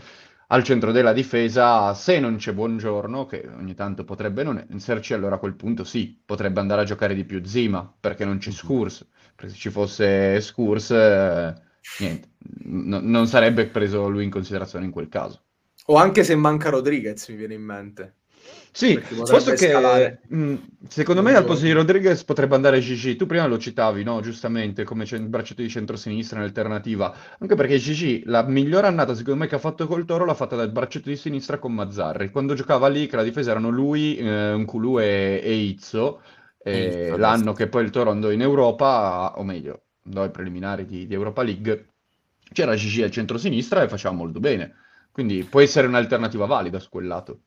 [0.49, 5.37] al centro della difesa, se non c'è Buongiorno, che ogni tanto potrebbe non esserci, allora
[5.37, 9.07] a quel punto sì, potrebbe andare a giocare di più Zima, perché non c'è Scurs,
[9.35, 11.55] perché se ci fosse Scurs, eh,
[11.99, 12.29] niente,
[12.65, 15.43] n- non sarebbe preso lui in considerazione in quel caso.
[15.87, 18.15] O anche se manca Rodriguez, mi viene in mente.
[18.79, 20.55] Sì, posto che mh, mm,
[20.87, 23.17] secondo me al posto di Rodriguez potrebbe andare Gigi.
[23.17, 24.21] Tu prima lo citavi, no?
[24.21, 27.13] Giustamente, come c'è il braccetto di centrosinistra in alternativa.
[27.41, 30.55] Anche perché Gigi, la migliore annata secondo me che ha fatto col Toro l'ha fatta
[30.55, 32.31] dal braccetto di sinistra con Mazzarri.
[32.31, 36.23] Quando giocava lì, che la difesa erano lui, eh, Nkulu e, e Izzo.
[36.63, 41.07] Eh, l'anno che poi il Toro andò in Europa, o meglio, andò ai preliminari di,
[41.07, 41.87] di Europa League,
[42.53, 44.75] c'era Gigi al centro-sinistra e faceva molto bene.
[45.11, 47.41] Quindi può essere un'alternativa valida su quel lato.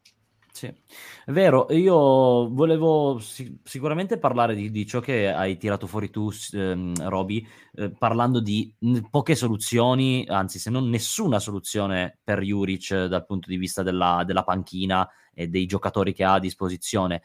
[0.53, 6.09] Sì, è vero, io volevo sic- sicuramente parlare di, di ciò che hai tirato fuori
[6.09, 12.41] tu, ehm, Roby, eh, parlando di n- poche soluzioni, anzi se non nessuna soluzione per
[12.41, 16.39] Juric eh, dal punto di vista della, della panchina e dei giocatori che ha a
[16.39, 17.21] disposizione,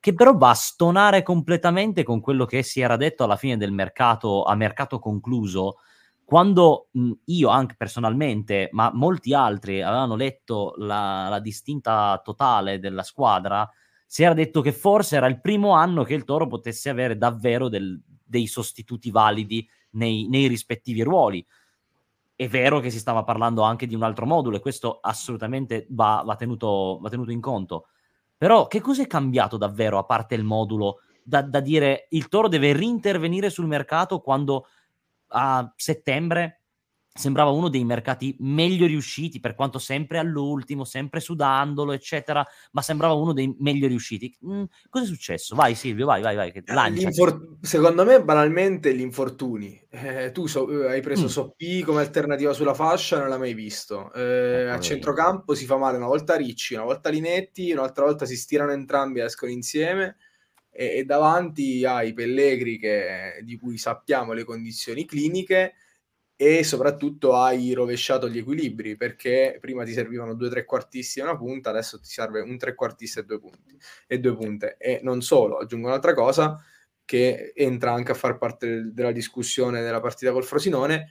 [0.00, 3.72] che però va a stonare completamente con quello che si era detto alla fine del
[3.72, 5.76] mercato, a mercato concluso,
[6.24, 13.02] quando mh, io anche personalmente, ma molti altri avevano letto la, la, distinta totale della
[13.02, 13.68] squadra,
[14.06, 17.68] si era detto che forse era il primo anno che il Toro potesse avere davvero
[17.68, 21.44] del, dei sostituti validi nei, nei, rispettivi ruoli.
[22.36, 26.22] È vero che si stava parlando anche di un altro modulo e questo assolutamente va,
[26.24, 27.86] va, tenuto, va tenuto, in conto.
[28.36, 32.48] Però che cosa è cambiato davvero a parte il modulo da, da dire il Toro
[32.48, 34.66] deve rintervenire sul mercato quando
[35.34, 36.60] a settembre
[37.16, 43.14] sembrava uno dei mercati meglio riusciti, per quanto sempre all'ultimo, sempre sudandolo, eccetera, ma sembrava
[43.14, 44.36] uno dei meglio riusciti.
[44.44, 45.54] Mm, cosa è successo?
[45.54, 46.50] Vai Silvio, vai, vai, vai.
[46.50, 46.62] Eh,
[47.60, 49.80] Secondo me, banalmente, gli infortuni.
[49.90, 51.28] Eh, tu so, eh, hai preso mm.
[51.28, 54.12] Soppi come alternativa sulla fascia, non l'hai mai visto.
[54.12, 58.36] Eh, a centrocampo si fa male una volta Ricci, una volta Linetti, un'altra volta si
[58.36, 60.16] stirano entrambi e escono insieme
[60.74, 65.74] e, e davanti ai Pellegri che, di cui sappiamo le condizioni cliniche
[66.36, 71.70] e soprattutto hai rovesciato gli equilibri perché prima ti servivano due trequartisti e una punta,
[71.70, 74.76] adesso ti serve un trequartista e due punti e due punte.
[74.78, 76.60] E non solo, aggiungo un'altra cosa
[77.04, 81.10] che entra anche a far parte della discussione della partita col Frosinone,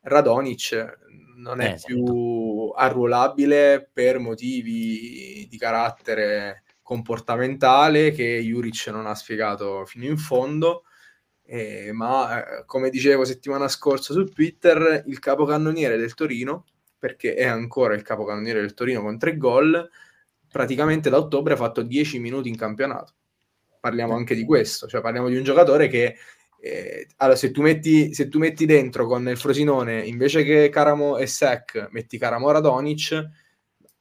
[0.00, 0.98] Radonic
[1.36, 1.94] non è esatto.
[1.94, 10.84] più arruolabile per motivi di carattere comportamentale che Juric non ha spiegato fino in fondo.
[11.46, 16.66] Eh, ma eh, come dicevo settimana scorsa su Twitter, il capocannoniere del Torino,
[16.98, 19.90] perché è ancora il capocannoniere del Torino con tre gol,
[20.48, 23.14] praticamente da ottobre ha fatto 10 minuti in campionato.
[23.80, 26.16] Parliamo anche di questo, cioè parliamo di un giocatore che
[26.60, 31.18] eh, allora, se tu, metti, se tu metti dentro con il Frosinone invece che Caramo
[31.18, 33.28] e Sec, metti Caramo Radonic,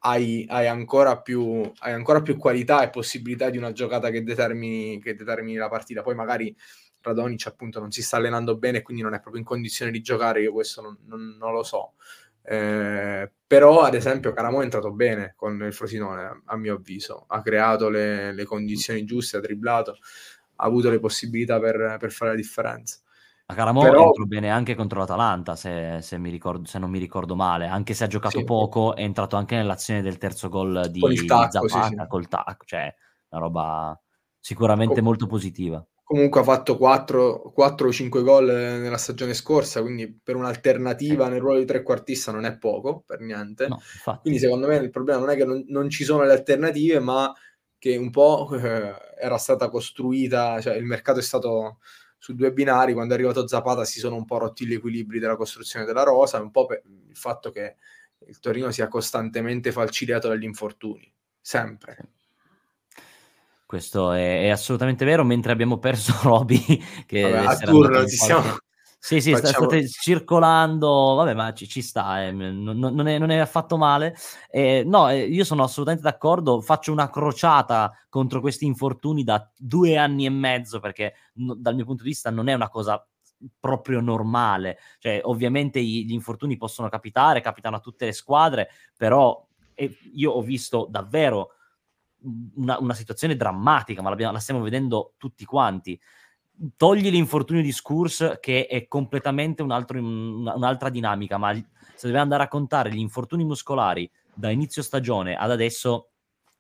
[0.05, 4.99] hai, hai, ancora più, hai, ancora più, qualità e possibilità di una giocata che determini,
[4.99, 6.01] che determini la partita.
[6.01, 6.55] Poi magari
[7.01, 10.41] Radonic appunto non si sta allenando bene, quindi non è proprio in condizione di giocare,
[10.41, 11.93] io questo non, non, non lo so.
[12.45, 17.41] Eh, però ad esempio Caramo è entrato bene con il Frosinone, a mio avviso, ha
[17.41, 19.97] creato le, le condizioni giuste, ha dribblato,
[20.55, 23.02] ha avuto le possibilità per, per fare la differenza.
[23.45, 24.05] A Caramo Però...
[24.05, 28.05] entrò bene anche contro l'Atalanta, se, se, ricordo, se, non mi ricordo male, anche se
[28.05, 28.43] ha giocato sì.
[28.45, 32.07] poco, è entrato anche nell'azione del terzo gol di, tacco, Zapata sì, sì.
[32.07, 32.93] col tacco, cioè
[33.29, 34.01] una roba
[34.39, 35.85] sicuramente Com- molto positiva.
[36.05, 41.39] Comunque ha fatto 4, 4 o 5 gol nella stagione scorsa, quindi per un'alternativa nel
[41.39, 43.67] ruolo di trequartista non è poco, per niente.
[43.67, 43.81] No,
[44.21, 47.33] quindi secondo me il problema non è che non, non ci sono le alternative, ma
[47.77, 51.79] che un po' eh, era stata costruita, cioè il mercato è stato
[52.23, 55.35] su due binari, quando è arrivato Zapata si sono un po' rotti gli equilibri della
[55.35, 57.75] costruzione della rosa, un po' per il fatto che
[58.25, 61.97] il Torino sia costantemente falcidiato dagli infortuni, sempre.
[63.65, 68.55] Questo è, è assolutamente vero, mentre abbiamo perso Roby che Vabbè, a turno ci siamo...
[69.05, 69.67] Sì, sì, Facciamo...
[69.67, 72.31] state circolando, vabbè, ma ci, ci sta, eh.
[72.31, 74.15] non, non, è, non, è, affatto male.
[74.49, 79.97] Eh, no, eh, io sono assolutamente d'accordo, faccio una crociata contro questi infortuni da due
[79.97, 83.05] anni e mezzo, perché no, dal mio punto di vista non è una cosa
[83.59, 84.77] proprio normale.
[84.99, 89.45] Cioè, ovviamente gli, gli infortuni possono capitare, capitano a tutte le squadre, però
[90.13, 91.49] io ho visto davvero
[92.55, 95.99] una, una situazione drammatica, ma la stiamo vedendo tutti quanti
[96.77, 102.43] togli l'infortunio di Scurs che è completamente un altro, un'altra dinamica, ma se dobbiamo andare
[102.43, 106.09] a contare gli infortuni muscolari da inizio stagione ad adesso,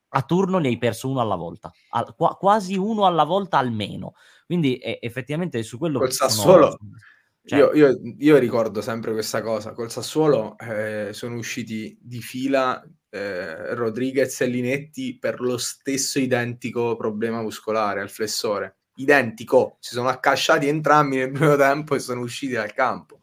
[0.09, 4.13] a turno ne hai perso uno alla volta, a, qu- quasi uno alla volta almeno.
[4.45, 6.77] Quindi è, effettivamente su quello Col Sassuolo,
[7.45, 7.59] cioè...
[7.59, 13.73] io, io, io, ricordo sempre questa cosa, col Sassuolo eh, sono usciti di fila eh,
[13.73, 20.67] Rodriguez e Linetti per lo stesso identico problema muscolare al flessore identico, si sono accasciati
[20.67, 23.19] entrambi nel primo tempo e sono usciti dal campo.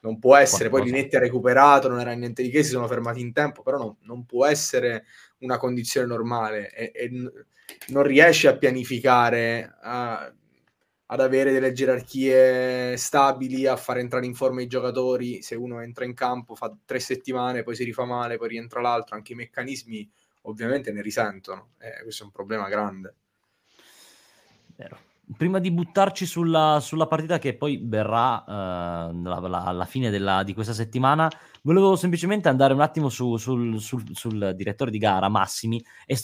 [0.00, 0.92] Non può essere, Qualcosa.
[0.92, 3.78] poi Linetti ha recuperato, non era niente di che, si sono fermati in tempo, però
[3.78, 5.06] no, non può essere
[5.38, 7.10] una condizione normale e, e
[7.88, 10.32] non riesce a pianificare, a,
[11.10, 15.42] ad avere delle gerarchie stabili, a far entrare in forma i giocatori.
[15.42, 19.16] Se uno entra in campo, fa tre settimane, poi si rifà male, poi rientra l'altro,
[19.16, 20.08] anche i meccanismi
[20.42, 21.70] ovviamente ne risentono.
[21.78, 23.14] Eh, questo è un problema grande.
[24.78, 24.96] Vero.
[25.36, 30.54] Prima di buttarci sulla, sulla partita che poi verrà uh, alla, alla fine della, di
[30.54, 31.28] questa settimana,
[31.62, 35.84] volevo semplicemente andare un attimo su, sul, sul, sul, direttore di gara, Massimi.
[36.06, 36.14] È,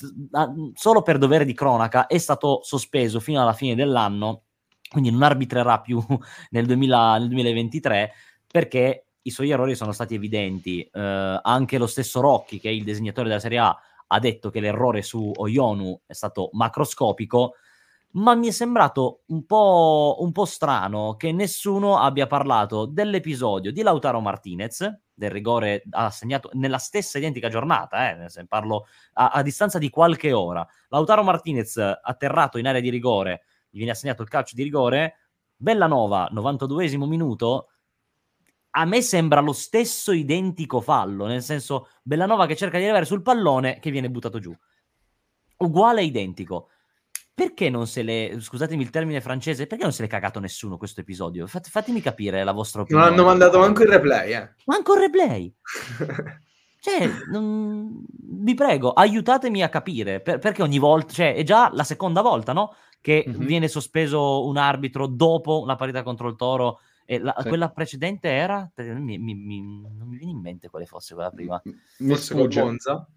[0.74, 4.44] solo per dovere di cronaca, è stato sospeso fino alla fine dell'anno,
[4.88, 6.00] quindi non arbitrerà più
[6.50, 8.12] nel, 2000, nel 2023
[8.46, 10.88] perché i suoi errori sono stati evidenti.
[10.92, 14.60] Uh, anche lo stesso Rocchi, che è il disegnatore della Serie A, ha detto che
[14.60, 17.54] l'errore su Oyonu è stato macroscopico
[18.14, 23.82] ma mi è sembrato un po', un po' strano che nessuno abbia parlato dell'episodio di
[23.82, 29.90] Lautaro Martinez, del rigore assegnato nella stessa identica giornata, eh, parlo a, a, distanza di
[29.90, 30.66] qualche ora.
[30.88, 35.16] Lautaro Martinez atterrato in area di rigore, gli viene assegnato il calcio di rigore,
[35.56, 37.68] Bellanova, 92esimo minuto,
[38.76, 43.22] a me sembra lo stesso identico fallo, nel senso Bellanova che cerca di arrivare sul
[43.22, 44.56] pallone che viene buttato giù.
[45.56, 46.68] Uguale identico
[47.34, 51.00] perché non se le scusatemi il termine francese, perché non se l'è cagato nessuno questo
[51.00, 51.48] episodio?
[51.48, 53.06] Fat, fatemi capire la vostra opinione.
[53.06, 54.50] Non hanno mandato manco il replay, eh.
[54.66, 55.52] Manco il replay.
[56.78, 58.04] cioè, non...
[58.08, 62.52] vi prego, aiutatemi a capire, per, perché ogni volta, cioè, è già la seconda volta,
[62.52, 62.76] no?
[63.00, 63.44] Che mm-hmm.
[63.44, 67.48] viene sospeso un arbitro dopo la partita contro il Toro e la, sì.
[67.48, 71.60] quella precedente era mi, mi, mi, non mi viene in mente quale fosse quella prima.
[71.98, 73.08] Mi sfugge Monza.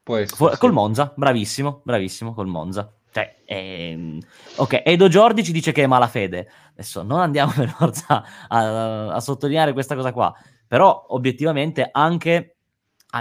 [0.00, 0.58] Può essere, sì.
[0.58, 2.90] Col Monza, bravissimo, bravissimo col Monza.
[3.10, 4.20] Cioè, ehm,
[4.56, 6.50] ok, Edo Giordi ci dice che è malafede.
[6.72, 10.34] Adesso non andiamo per forza a, a sottolineare questa cosa qua,
[10.66, 12.56] però obiettivamente anche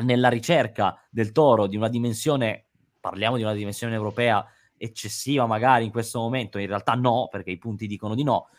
[0.02, 2.68] nella ricerca del toro di una dimensione,
[3.00, 7.58] parliamo di una dimensione europea eccessiva magari in questo momento, in realtà no, perché i
[7.58, 8.50] punti dicono di no,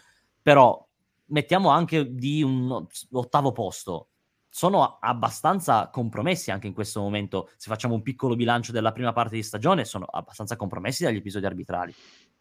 [0.42, 0.84] però
[1.26, 4.08] mettiamo anche di un ottavo posto
[4.50, 7.50] sono abbastanza compromessi anche in questo momento.
[7.56, 11.46] Se facciamo un piccolo bilancio della prima parte di stagione, sono abbastanza compromessi dagli episodi
[11.46, 11.94] arbitrali.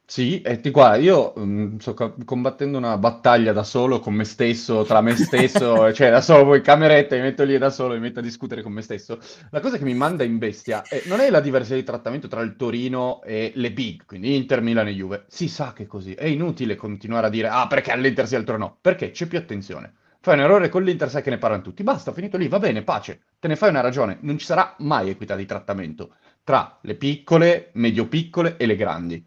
[0.10, 4.24] Sì, e ti guarda, io um, sto co- combattendo una battaglia da solo con me
[4.24, 7.98] stesso, tra me stesso, cioè da solo, poi cameretta, mi metto lì da solo e
[7.98, 9.20] mi metto a discutere con me stesso.
[9.52, 12.40] La cosa che mi manda in bestia è, non è la diversità di trattamento tra
[12.40, 15.26] il Torino e le big, quindi Inter, Milan e Juve.
[15.28, 18.56] Si sa che è così, è inutile continuare a dire, ah perché all'Inter sia altro
[18.56, 19.94] no, perché c'è più attenzione
[20.28, 21.84] fai un errore con l'Inter, sai che ne parlano tutti.
[21.84, 23.22] Basta, finito lì, va bene, pace.
[23.40, 24.18] Te ne fai una ragione.
[24.24, 29.26] Non ci sarà mai equità di trattamento tra le piccole, medio-piccole e le grandi.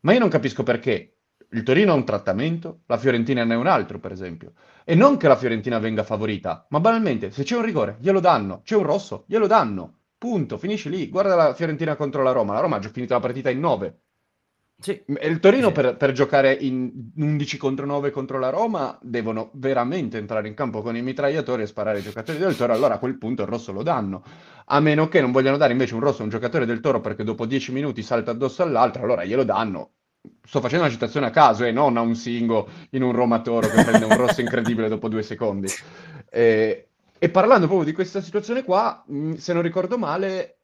[0.00, 3.66] Ma io non capisco perché il Torino ha un trattamento, la Fiorentina ne ha un
[3.66, 4.52] altro, per esempio.
[4.84, 8.60] E non che la Fiorentina venga favorita, ma banalmente, se c'è un rigore, glielo danno.
[8.62, 10.00] C'è un rosso, glielo danno.
[10.18, 11.08] Punto, finisce lì.
[11.08, 12.52] Guarda la Fiorentina contro la Roma.
[12.52, 14.00] La Roma ha già finito la partita in 9.
[14.78, 15.02] Sì.
[15.22, 15.72] Il Torino sì.
[15.72, 20.82] per, per, giocare in 11 contro 9 contro la Roma devono veramente entrare in campo
[20.82, 23.72] con i mitragliatori e sparare ai giocatori del Toro, allora a quel punto il rosso
[23.72, 24.22] lo danno.
[24.66, 27.24] A meno che non vogliano dare invece un rosso a un giocatore del Toro perché
[27.24, 29.92] dopo 10 minuti salta addosso all'altro, allora glielo danno.
[30.44, 33.40] Sto facendo una citazione a caso e eh, non a un singo in un Roma
[33.40, 35.68] Toro che prende un rosso incredibile dopo due secondi.
[36.28, 39.02] E, e parlando proprio di questa situazione qua,
[39.36, 40.55] se non ricordo male,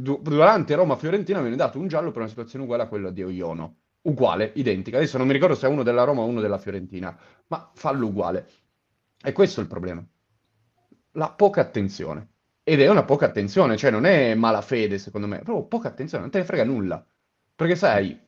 [0.00, 3.76] durante Roma-Fiorentina viene dato un giallo per una situazione uguale a quella di Oiono.
[4.02, 4.96] uguale, identica.
[4.98, 7.16] Adesso non mi ricordo se è uno della Roma o uno della Fiorentina,
[7.48, 8.48] ma fallo uguale.
[9.22, 10.04] E questo è il problema.
[11.12, 12.28] La poca attenzione.
[12.62, 16.22] Ed è una poca attenzione, cioè non è malafede secondo me, è proprio poca attenzione,
[16.22, 17.04] non te ne frega nulla.
[17.54, 18.18] Perché sai,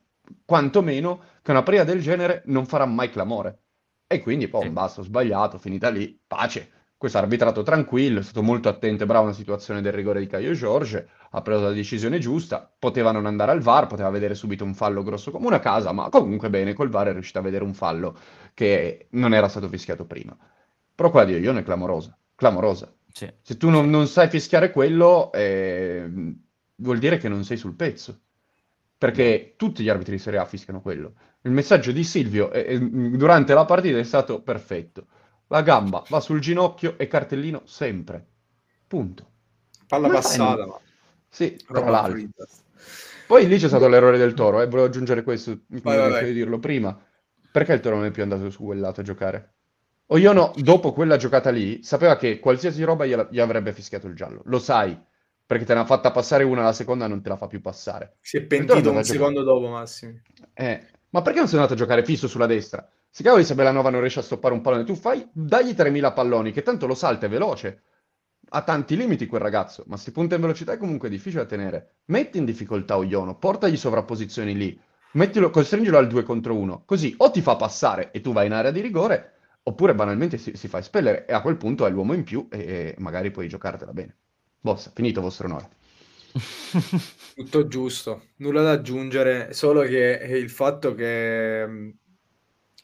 [0.45, 3.63] quantomeno, che una preda del genere non farà mai clamore.
[4.07, 4.69] E quindi poi, sì.
[4.69, 6.71] basta, ho sbagliato, finita lì, pace.
[6.97, 10.53] Questo arbitrato tranquillo, è stato molto attento e bravo nella situazione del rigore di Caio
[10.53, 14.73] Giorge, ha preso la decisione giusta, poteva non andare al VAR, poteva vedere subito un
[14.73, 17.75] fallo grosso come una casa, ma comunque bene, col VAR è riuscito a vedere un
[17.75, 18.17] fallo
[18.55, 20.35] che non era stato fischiato prima.
[20.95, 22.91] Però quella di Oglione è clamorosa, clamorosa.
[23.11, 23.31] Sì.
[23.41, 26.09] Se tu non, non, sai fischiare quello, eh,
[26.77, 28.21] vuol dire che non sei sul pezzo
[28.97, 31.13] perché tutti gli arbitri di Serie A fischiano quello.
[31.41, 35.05] Il messaggio di Silvio eh, durante la partita è stato perfetto.
[35.47, 38.25] La gamba va sul ginocchio e cartellino sempre.
[38.85, 39.31] Punto.
[39.87, 40.79] Palla Come passata, ma...
[41.29, 42.27] Sì, tra l'altro.
[43.27, 44.67] Poi lì c'è stato l'errore del Toro, eh.
[44.67, 46.97] volevo aggiungere questo, mi vai, di dirlo prima.
[47.51, 49.53] Perché il Toro non è più andato su quel lato a giocare?
[50.07, 54.15] O io no, dopo quella giocata lì, sapeva che qualsiasi roba gli avrebbe fischiato il
[54.15, 54.41] giallo.
[54.45, 54.97] Lo sai,
[55.45, 58.17] perché te ne ha fatta passare una, la seconda non te la fa più passare.
[58.21, 60.21] Si è pentito un secondo dopo, Massimo.
[60.53, 62.89] Eh, ma perché non sei andato a giocare fisso sulla destra?
[63.17, 66.51] Si cavoli se Bellanova non riesce a stoppare un pallone, tu fai, dagli 3000 palloni,
[66.51, 67.81] che tanto lo salta, è veloce.
[68.49, 71.95] Ha tanti limiti quel ragazzo, ma se punta in velocità è comunque difficile da tenere.
[72.05, 74.79] Metti in difficoltà Ogliono, portagli sovrapposizioni lì,
[75.13, 78.53] mettilo, costringilo al 2 contro 1, così o ti fa passare e tu vai in
[78.53, 79.31] area di rigore,
[79.63, 82.59] oppure banalmente si, si fa espellere e a quel punto hai l'uomo in più e,
[82.59, 84.15] e magari puoi giocartela bene.
[84.59, 85.69] Bossa, finito vostro onore.
[87.33, 91.89] Tutto giusto, nulla da aggiungere, solo che il fatto che mm,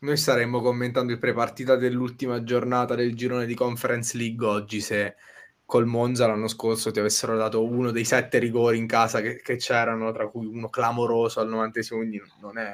[0.04, 5.16] noi staremmo commentando il prepartita dell'ultima giornata del girone di Conference League oggi se
[5.66, 9.56] col Monza l'anno scorso ti avessero dato uno dei sette rigori in casa che, che
[9.56, 12.74] c'erano, tra cui uno clamoroso al novantesimo, quindi non è,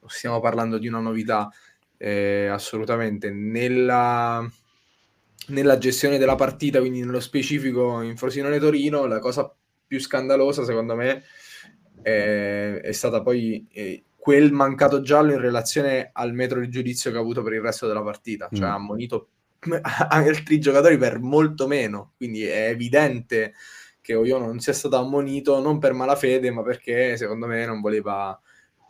[0.00, 1.50] non stiamo parlando di una novità
[1.96, 3.30] eh, assolutamente.
[3.30, 4.46] Nella,
[5.48, 9.52] nella gestione della partita, quindi nello specifico in Frosinone Torino, la cosa
[9.86, 11.24] più scandalosa secondo me
[12.02, 17.16] è, è stata poi eh, quel mancato giallo in relazione al metro di giudizio che
[17.16, 18.70] ha avuto per il resto della partita, cioè mm.
[18.70, 19.28] ha ammonito
[20.08, 23.54] altri giocatori per molto meno, quindi è evidente
[24.00, 28.40] che Oyono non sia stato ammonito non per malafede, ma perché secondo me non voleva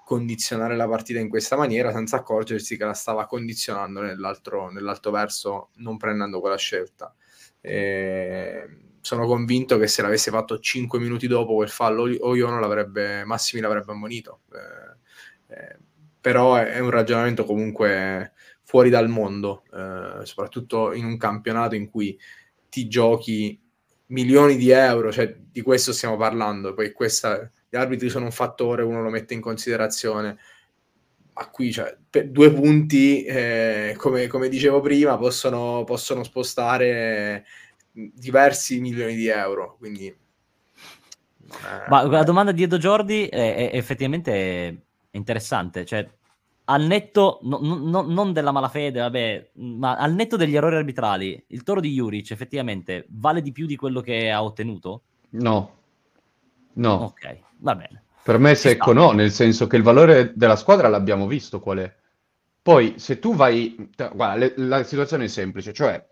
[0.04, 4.70] condizionare la partita in questa maniera senza accorgersi che la stava condizionando nell'altro,
[5.10, 7.14] verso non prendendo quella scelta.
[7.62, 8.68] E
[9.00, 13.92] sono convinto che se l'avesse fatto 5 minuti dopo quel fallo Oiono l'avrebbe, Massimi l'avrebbe
[13.92, 14.40] ammonito.
[14.52, 14.89] Eh,
[15.50, 15.78] eh,
[16.20, 18.32] però è, un ragionamento comunque
[18.62, 22.18] fuori dal mondo, eh, soprattutto in un campionato in cui
[22.68, 23.60] ti giochi
[24.06, 28.82] milioni di euro, cioè di questo stiamo parlando, poi questa gli arbitri sono un fattore,
[28.82, 30.38] uno lo mette in considerazione.
[31.32, 31.96] Ma qui, cioè,
[32.26, 37.46] due punti, eh, come, come, dicevo prima, possono, possono, spostare
[37.92, 39.76] diversi milioni di euro.
[39.78, 40.16] Quindi, eh,
[41.88, 45.84] Ma la domanda di Edo Giordi è, è effettivamente interessante.
[45.84, 46.08] Cioè,
[46.64, 51.62] al netto, no, no, non della malafede, vabbè, ma al netto degli errori arbitrali, il
[51.62, 55.02] toro di Juric effettivamente vale di più di quello che ha ottenuto?
[55.30, 55.78] No.
[56.74, 56.92] No.
[56.92, 57.38] Ok.
[57.58, 58.04] Va bene.
[58.22, 61.94] Per me secco no, nel senso che il valore della squadra l'abbiamo visto qual è.
[62.62, 66.06] Poi se tu vai, guarda, le, la situazione è semplice, cioè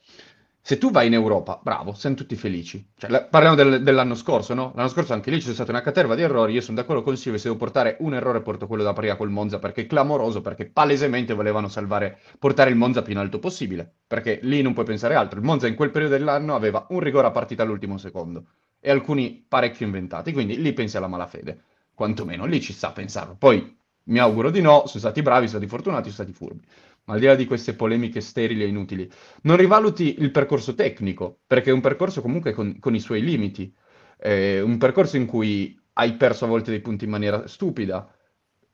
[0.68, 2.90] se tu vai in Europa, bravo, siamo tutti felici.
[2.94, 4.72] Cioè, la, parliamo del, dell'anno scorso, no?
[4.76, 7.38] L'anno scorso anche lì c'è stata una caterva di errori, io sono d'accordo con Silvio,
[7.40, 10.66] se devo portare un errore porto quello da Paria col Monza perché è clamoroso, perché
[10.66, 15.14] palesemente volevano salvare, portare il Monza più in alto possibile, perché lì non puoi pensare
[15.14, 15.38] altro.
[15.38, 18.44] Il Monza in quel periodo dell'anno aveva un rigore a partita all'ultimo secondo
[18.78, 21.62] e alcuni parecchio inventati, quindi lì pensi alla malafede,
[21.94, 23.36] quantomeno lì ci sta a pensarlo.
[23.38, 26.66] Poi mi auguro di no, sono stati bravi, sono stati fortunati, sono stati furbi.
[27.10, 29.10] Al di là di queste polemiche sterili e inutili,
[29.42, 33.74] non rivaluti il percorso tecnico, perché è un percorso comunque con, con i suoi limiti,
[34.16, 38.10] è un percorso in cui hai perso a volte dei punti in maniera stupida.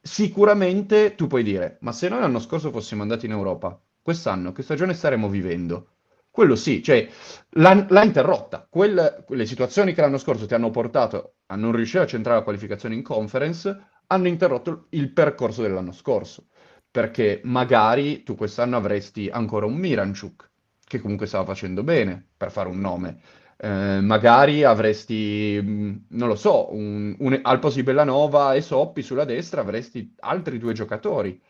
[0.01, 4.63] Sicuramente tu puoi dire, ma se noi l'anno scorso fossimo andati in Europa, quest'anno che
[4.63, 5.91] stagione staremmo vivendo?
[6.29, 7.09] Quello sì, cioè
[7.51, 8.67] l'ha, interrotta.
[8.69, 12.43] Quelle, quelle situazioni che l'anno scorso ti hanno portato a non riuscire a centrare la
[12.43, 16.49] qualificazione in conference hanno interrotto il percorso dell'anno scorso.
[16.95, 20.49] Perché magari tu quest'anno avresti ancora un Miranchuk,
[20.87, 23.19] che comunque stava facendo bene, per fare un nome.
[23.57, 29.03] Eh, magari avresti, mm, non lo so, un, un, al posto di Bellanova e Soppi
[29.03, 31.41] sulla destra avresti altri due giocatori.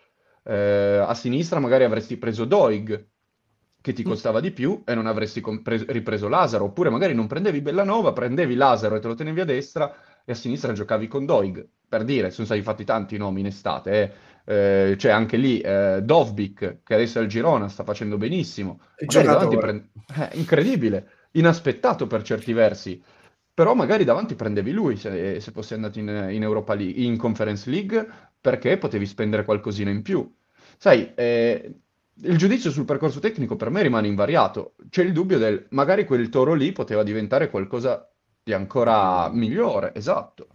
[0.44, 3.06] Eh, a sinistra magari avresti preso Doig,
[3.82, 4.06] che ti mm.
[4.06, 8.54] costava di più e non avresti compre- ripreso Lazaro, oppure magari non prendevi Bellanova, prendevi
[8.54, 11.68] Lazaro e te lo tenevi a destra e a sinistra giocavi con Doig.
[11.94, 14.32] Per dire, sono stati fatti tanti nomi in estate, eh.
[14.46, 18.80] Eh, c'è anche lì eh, Dovbik, che adesso è al Girona, sta facendo benissimo.
[19.06, 19.84] Magari davanti prend...
[20.16, 23.00] eh, incredibile, inaspettato per certi versi.
[23.54, 27.70] Però magari davanti prendevi lui se, se fossi andato in, in, Europa League, in Conference
[27.70, 28.06] League,
[28.38, 30.30] perché potevi spendere qualcosina in più.
[30.76, 31.74] Sai, eh,
[32.22, 34.74] il giudizio sul percorso tecnico per me rimane invariato.
[34.90, 38.10] C'è il dubbio del magari quel toro lì poteva diventare qualcosa
[38.42, 40.48] di ancora migliore, esatto.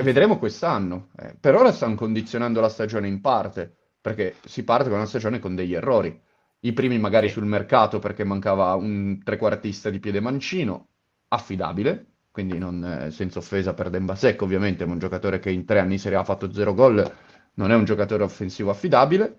[0.00, 1.10] E vedremo quest'anno.
[1.18, 3.70] Eh, per ora stanno condizionando la stagione in parte,
[4.00, 6.18] perché si parte con una stagione con degli errori.
[6.60, 10.88] I primi magari sul mercato perché mancava un trequartista di piede mancino,
[11.28, 15.80] affidabile, quindi non, eh, senza offesa per Dembasek ovviamente, ma un giocatore che in tre
[15.80, 17.16] anni Serie A ha fatto zero gol,
[17.56, 19.36] non è un giocatore offensivo affidabile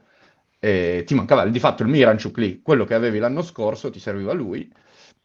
[0.59, 4.31] e ti mancava di fatto il Miranchuk lì, quello che avevi l'anno scorso ti serviva
[4.31, 4.71] lui.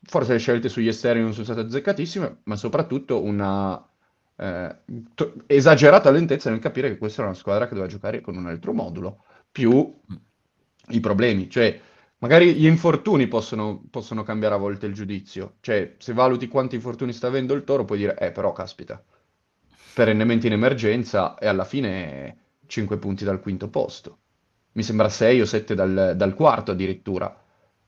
[0.01, 3.87] Forse le scelte sugli esterni non sono state azzeccatissime, ma soprattutto una
[4.37, 4.77] eh,
[5.15, 8.47] to- esagerata lentezza nel capire che questa era una squadra che doveva giocare con un
[8.47, 9.95] altro modulo, più
[10.89, 11.49] i problemi.
[11.51, 11.81] Cioè,
[12.19, 15.55] magari gli infortuni possono, possono cambiare a volte il giudizio.
[15.61, 19.03] Cioè, se valuti quanti infortuni sta avendo il Toro, puoi dire, eh, però, caspita,
[19.95, 24.19] perennemente in emergenza e alla fine 5 punti dal quinto posto
[24.73, 27.35] mi sembra 6 o 7 dal, dal quarto addirittura.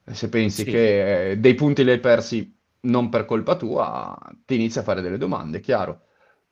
[0.05, 0.71] Se pensi sì.
[0.71, 5.03] che eh, dei punti li hai persi non per colpa tua, ti inizi a fare
[5.03, 6.05] delle domande, chiaro.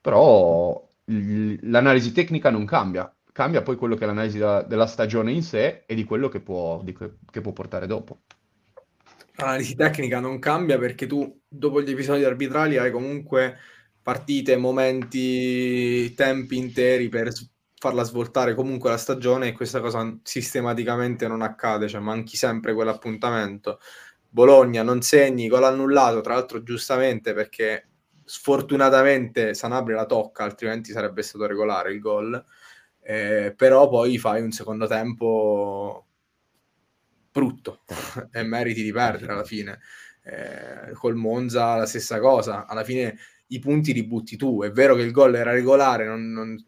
[0.07, 5.43] Però l'analisi tecnica non cambia, cambia poi quello che è l'analisi da, della stagione in
[5.43, 6.95] sé e di quello che può, di,
[7.29, 8.21] che può portare dopo.
[9.35, 13.57] L'analisi tecnica non cambia perché tu dopo gli episodi arbitrali hai comunque
[14.01, 17.29] partite, momenti, tempi interi per
[17.77, 23.81] farla svoltare comunque la stagione e questa cosa sistematicamente non accade, cioè manchi sempre quell'appuntamento.
[24.29, 27.89] Bologna non segni, gol annullato, tra l'altro giustamente perché
[28.27, 32.45] sfortunatamente Sanabria la tocca, altrimenti sarebbe stato regolare il gol,
[33.01, 36.05] eh, però poi fai un secondo tempo
[37.31, 37.83] brutto
[38.31, 39.79] e meriti di perdere alla fine.
[40.23, 43.17] Eh, col Monza la stessa cosa, alla fine
[43.47, 44.61] i punti li butti tu.
[44.61, 46.61] È vero che il gol era regolare, non, non,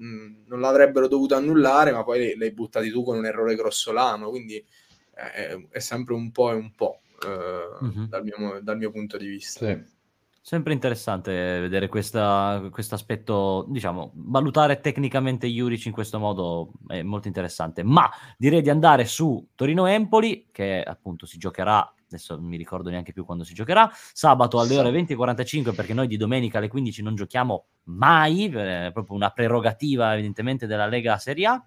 [0.45, 4.65] non l'avrebbero dovuto annullare, ma poi li hai buttati tu con un errore grossolano, quindi
[5.13, 8.03] è, è sempre un po' e un po' eh, mm-hmm.
[8.05, 9.65] dal, mio, dal, mio, punto di vista.
[9.65, 9.97] Sì.
[10.41, 17.83] Sempre interessante vedere questo aspetto, diciamo, valutare tecnicamente Juric in questo modo è molto interessante.
[17.83, 23.13] Ma direi di andare su Torino-Empoli, che appunto si giocherà adesso non mi ricordo neanche
[23.13, 27.15] più quando si giocherà, sabato alle ore 20.45 perché noi di domenica alle 15 non
[27.15, 31.63] giochiamo mai, è proprio una prerogativa evidentemente della Lega Serie A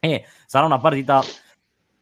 [0.00, 1.22] e sarà una partita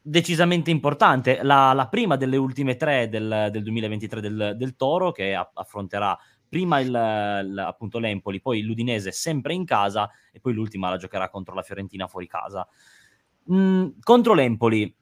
[0.07, 5.35] decisamente importante, la, la prima delle ultime tre del, del 2023 del, del, Toro che
[5.35, 10.99] affronterà prima il, il, appunto l'Empoli, poi l'Udinese sempre in casa e poi l'ultima la
[10.99, 12.69] giocherà contro la Fiorentina fuori casa.
[13.51, 14.95] Mm, contro l'Empoli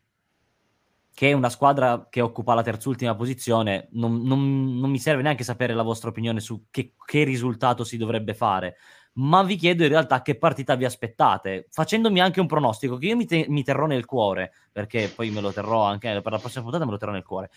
[1.14, 5.44] che è una squadra che occupa la terzultima posizione, non, non, non mi serve neanche
[5.44, 8.76] sapere la vostra opinione su che, che, risultato si dovrebbe fare,
[9.14, 13.16] ma vi chiedo in realtà che partita vi aspettate, facendomi anche un pronostico che io
[13.16, 16.62] mi, te, mi terrò nel cuore, perché poi me lo terrò anche per la prossima
[16.62, 17.50] puntata, me lo terrò nel cuore,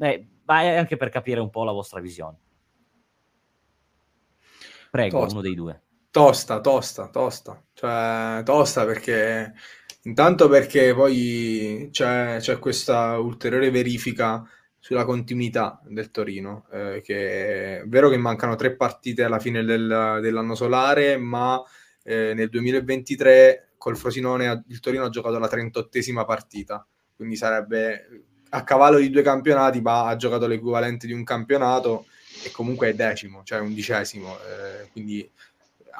[0.00, 2.38] eh, ma è anche per capire un po' la vostra visione.
[4.90, 5.34] Prego, tosta.
[5.34, 5.82] uno dei due.
[6.10, 9.52] Tosta, tosta, tosta, cioè tosta perché
[10.08, 14.42] Intanto perché poi c'è, c'è questa ulteriore verifica
[14.88, 20.18] sulla continuità del Torino, eh, che è vero che mancano tre partite alla fine del,
[20.22, 21.62] dell'anno solare, ma
[22.02, 28.64] eh, nel 2023 col Frosinone il Torino ha giocato la 38esima partita, quindi sarebbe a
[28.64, 32.06] cavallo di due campionati, ma ha giocato l'equivalente di un campionato
[32.42, 35.30] e comunque è decimo, cioè undicesimo, eh, quindi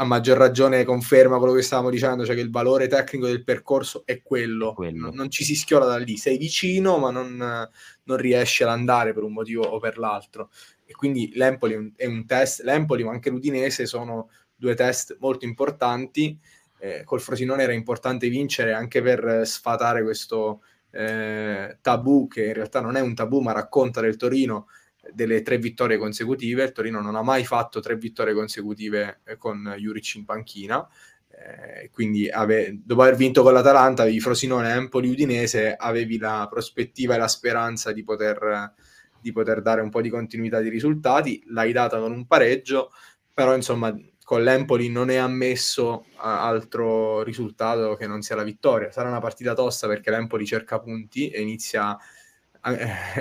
[0.01, 4.03] a maggior ragione conferma quello che stavamo dicendo, cioè che il valore tecnico del percorso
[4.05, 5.11] è quello, quello.
[5.13, 9.25] Non, ci si schiola da lì, sei vicino ma non, non, riesci ad andare per
[9.25, 10.51] un motivo o per l'altro.
[10.85, 15.17] E quindi l'Empoli è un, è un test, l'Empoli ma anche l'Udinese sono due test
[15.19, 16.39] molto importanti,
[16.79, 22.81] eh, col Frosinone era importante vincere anche per sfatare questo eh, tabù che in realtà
[22.81, 24.69] non è un tabù ma racconta del Torino
[25.13, 26.65] delle tre vittorie consecutive.
[26.65, 30.89] Il Torino non ha mai fatto tre vittorie consecutive eh, con Juric in panchina.
[31.31, 37.15] Eh, quindi ave- dopo aver vinto con l'Atalanta, avevi Frosinone, Empoli, Udinese, avevi la prospettiva
[37.15, 38.73] e la speranza di poter,
[39.21, 41.43] di poter dare un po' di continuità di risultati.
[41.49, 42.91] L'hai data con un pareggio,
[43.33, 48.91] però insomma con l'Empoli non è ammesso altro risultato che non sia la vittoria.
[48.91, 51.97] Sarà una partita tosta perché l'Empoli cerca punti e inizia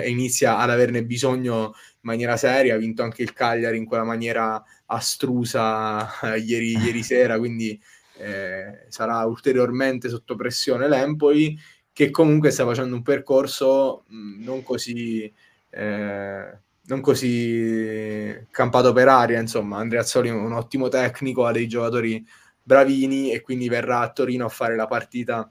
[0.06, 4.62] inizia ad averne bisogno in maniera seria, ha vinto anche il Cagliari in quella maniera
[4.86, 7.80] astrusa eh, ieri, ieri, sera, quindi
[8.18, 11.58] eh, sarà ulteriormente sotto pressione l'Empoli,
[11.92, 15.32] che comunque sta facendo un percorso mh, non così...
[15.70, 16.58] Eh,
[16.88, 22.26] non così campato per aria, insomma, Andrea Azzoli è un ottimo tecnico, ha dei giocatori
[22.62, 25.50] bravini e quindi verrà a Torino a fare la partita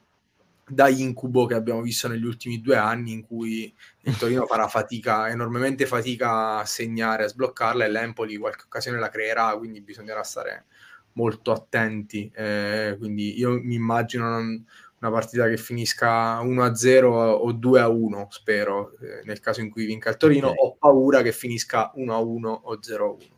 [0.68, 5.30] da incubo che abbiamo visto negli ultimi due anni in cui il Torino farà fatica,
[5.30, 10.65] enormemente fatica a segnare, a sbloccarla e l'Empoli qualche occasione la creerà, quindi bisognerà stare
[11.13, 12.30] molto attenti.
[12.36, 14.65] Eh, quindi io mi immagino non,
[14.99, 20.18] una partita che finisca 1-0 o 2-1, spero, eh, nel caso in cui vinca il
[20.18, 20.59] Torino, okay.
[20.59, 23.36] ho paura che finisca 1-1 o 0-1.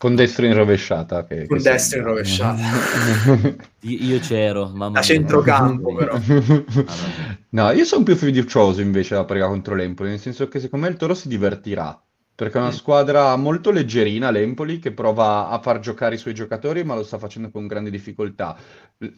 [0.00, 1.26] Con destro in rovesciata.
[1.26, 2.62] Che, Con che destro in rovesciata.
[3.80, 6.18] io, io, c'ero, mamma A centrocampo però.
[7.50, 10.92] no, io sono più fiducioso invece da prega contro l'Empoli, nel senso che secondo me
[10.92, 12.02] il Toro si divertirà.
[12.34, 16.82] Perché è una squadra molto leggerina, l'Empoli, che prova a far giocare i suoi giocatori,
[16.82, 18.56] ma lo sta facendo con grande difficoltà.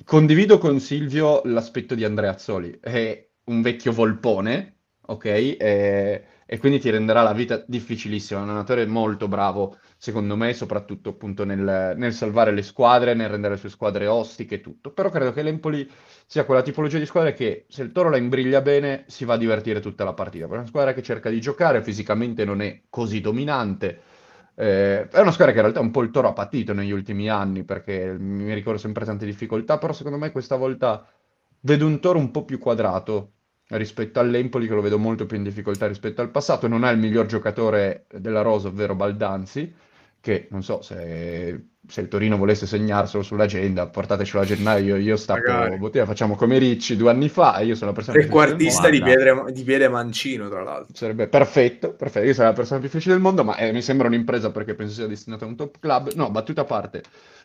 [0.02, 2.80] Condivido con Silvio l'aspetto di Andrea Azzoli.
[2.80, 5.24] È un vecchio volpone, ok?
[5.26, 8.40] E, e quindi ti renderà la vita difficilissima.
[8.40, 13.30] È un allenatore molto bravo secondo me, soprattutto appunto nel, nel, salvare le squadre, nel
[13.30, 14.92] rendere le sue squadre ostiche e tutto.
[14.92, 15.90] Però credo che l'Empoli
[16.26, 19.38] sia quella tipologia di squadra che se il Toro la imbriglia bene si va a
[19.38, 20.44] divertire tutta la partita.
[20.44, 24.00] È una squadra che cerca di giocare, fisicamente non è così dominante.
[24.54, 27.30] Eh, è una squadra che in realtà un po' il Toro ha patito negli ultimi
[27.30, 31.02] anni perché mi ricordo sempre tante difficoltà, però secondo me questa volta
[31.60, 33.36] vedo un Toro un po' più quadrato
[33.76, 36.68] rispetto all'Empoli che lo vedo molto più in difficoltà rispetto al passato.
[36.68, 39.72] Non ha il miglior giocatore della Rosa, ovvero Baldanzi,
[40.22, 45.76] che non so se, se, il Torino volesse segnarselo sull'agenda, portatecelo a gennaio, io stacco
[45.78, 49.44] bottiglia, facciamo come Ricci due anni fa, io sono la persona più quartista di piede,
[49.50, 50.94] di piede mancino, tra l'altro.
[50.94, 54.06] Sarebbe perfetto, perfetto, io sarei la persona più difficile del mondo, ma eh, mi sembra
[54.06, 56.12] un'impresa perché penso sia destinata a un top club.
[56.14, 57.02] No, battuta a parte,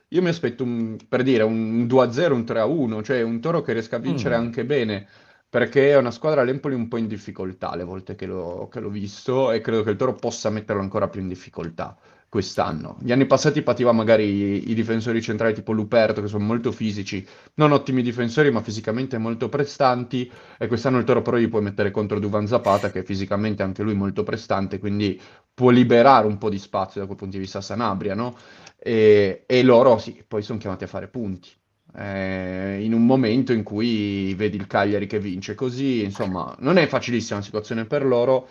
[0.09, 3.95] io mi aspetto un, per dire un 2-0, un 3-1, cioè un Toro che riesca
[3.95, 4.39] a vincere mm.
[4.39, 5.07] anche bene
[5.49, 8.89] perché è una squadra all'Empoli un po' in difficoltà le volte che l'ho, che l'ho
[8.89, 11.97] visto e credo che il Toro possa metterlo ancora più in difficoltà
[12.29, 12.97] quest'anno.
[13.01, 17.25] Gli anni passati pativa magari i, i, difensori centrali tipo Luperto, che sono molto fisici,
[17.55, 20.29] non ottimi difensori, ma fisicamente molto prestanti.
[20.57, 23.83] E quest'anno il Toro però gli puoi mettere contro Duvan Zapata, che è fisicamente anche
[23.83, 25.19] lui molto prestante, quindi
[25.53, 28.37] può liberare un po' di spazio da quel punto di vista Sanabria, no?
[28.77, 31.49] E, e loro sì, poi sono chiamati a fare punti.
[31.97, 36.85] Eh, in un momento in cui vedi il Cagliari che vince così, insomma, non è
[36.87, 38.47] facilissima la situazione per loro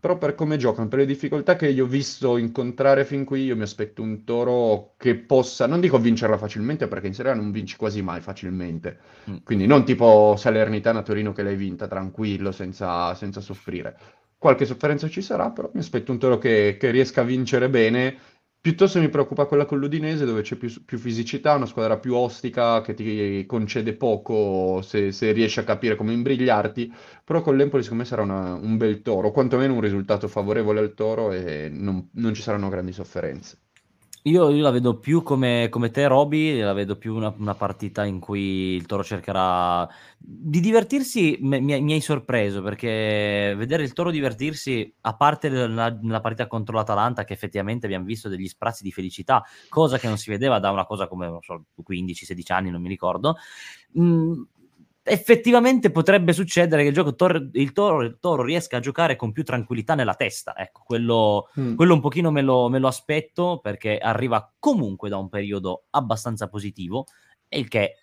[0.00, 3.56] però per come giocano, per le difficoltà che io ho visto incontrare fin qui, io
[3.56, 7.50] mi aspetto un Toro che possa, non dico vincerla facilmente, perché in Serie A non
[7.50, 8.98] vinci quasi mai facilmente.
[9.28, 9.36] Mm.
[9.42, 13.96] Quindi non tipo Salernitana Torino che l'hai vinta tranquillo, senza, senza soffrire.
[14.38, 18.16] Qualche sofferenza ci sarà, però mi aspetto un Toro che, che riesca a vincere bene
[18.68, 22.82] Piuttosto mi preoccupa quella con l'Udinese dove c'è più, più fisicità, una squadra più ostica
[22.82, 26.92] che ti concede poco se, se riesci a capire come imbrigliarti,
[27.24, 30.92] però con l'Empoli secondo me sarà una, un bel toro, quantomeno un risultato favorevole al
[30.92, 33.58] toro e non, non ci saranno grandi sofferenze.
[34.22, 38.04] Io, io, la vedo più come, come te, Roby, la vedo più una, una, partita
[38.04, 39.88] in cui il Toro cercherà
[40.18, 41.38] di divertirsi.
[41.40, 47.24] Mi, mi, hai sorpreso perché vedere il Toro divertirsi, a parte nella, partita contro l'Atalanta,
[47.24, 50.84] che effettivamente abbiamo visto degli sprazzi di felicità, cosa che non si vedeva da una
[50.84, 53.36] cosa come so, 15-16 anni, non mi ricordo.
[53.92, 54.42] Mh, mm,
[55.08, 59.32] effettivamente potrebbe succedere che il gioco tor- il, toro, il, toro, riesca a giocare con
[59.32, 60.56] più tranquillità nella testa.
[60.56, 61.74] Ecco, quello, mm.
[61.74, 66.48] quello un pochino me lo, me lo, aspetto perché arriva comunque da un periodo abbastanza
[66.48, 67.06] positivo,
[67.48, 67.94] e il che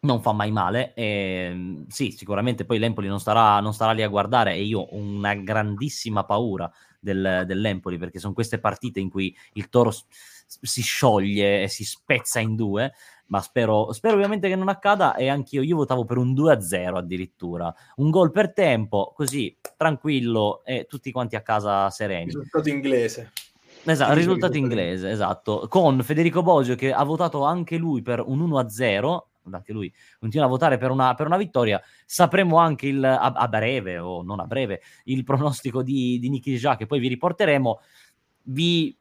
[0.00, 0.94] non fa mai male.
[0.94, 4.96] E, sì, sicuramente poi l'Empoli non starà, non starà lì a guardare e io ho
[4.96, 9.92] una grandissima paura del, dell'Empoli perché sono queste partite in cui il toro
[10.46, 12.92] si scioglie e si spezza in due
[13.30, 17.72] ma spero, spero, ovviamente che non accada e anch'io io votavo per un 2-0 addirittura,
[17.96, 22.26] un gol per tempo, così tranquillo e tutti quanti a casa sereni.
[22.26, 23.32] Risultato inglese.
[23.84, 29.18] Esatto, risultato inglese, esatto, con Federico Bosio che ha votato anche lui per un 1-0,
[29.52, 33.48] anche lui continua a votare per una, per una vittoria, sapremo anche il, a, a,
[33.48, 37.80] breve o non a breve il pronostico di, di Nicky Già che poi vi riporteremo.
[38.42, 38.99] Vi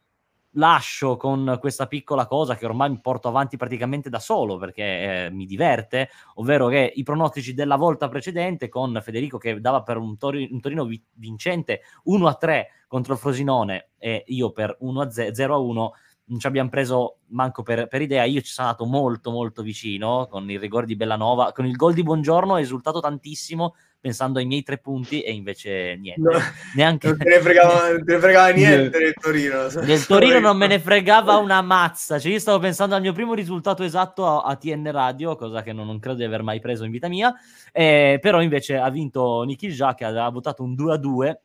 [0.54, 5.30] lascio con questa piccola cosa che ormai mi porto avanti praticamente da solo perché eh,
[5.32, 10.18] mi diverte, ovvero che i pronostici della volta precedente con Federico che dava per un,
[10.18, 15.94] tori- un Torino vincente 1-3 contro il Frosinone e io per 1-0 1
[16.30, 18.24] non ci abbiamo preso manco per, per, idea.
[18.24, 21.52] Io ci sono andato molto, molto vicino con il rigore di Bellanova.
[21.52, 25.96] Con il gol di Buongiorno ho esultato tantissimo pensando ai miei tre punti e invece
[25.98, 26.22] niente.
[26.22, 26.32] No,
[26.76, 27.08] Neanche...
[27.08, 29.68] Non te ne fregava, te ne fregava niente del Torino.
[29.68, 32.18] Del Torino non me ne fregava una mazza.
[32.20, 35.74] Cioè, io stavo pensando al mio primo risultato esatto a, a TN Radio, cosa che
[35.74, 37.34] non, non, credo di aver mai preso in vita mia.
[37.72, 41.42] Eh, però invece ha vinto Nikhil Jha che aveva votato un 2 a 2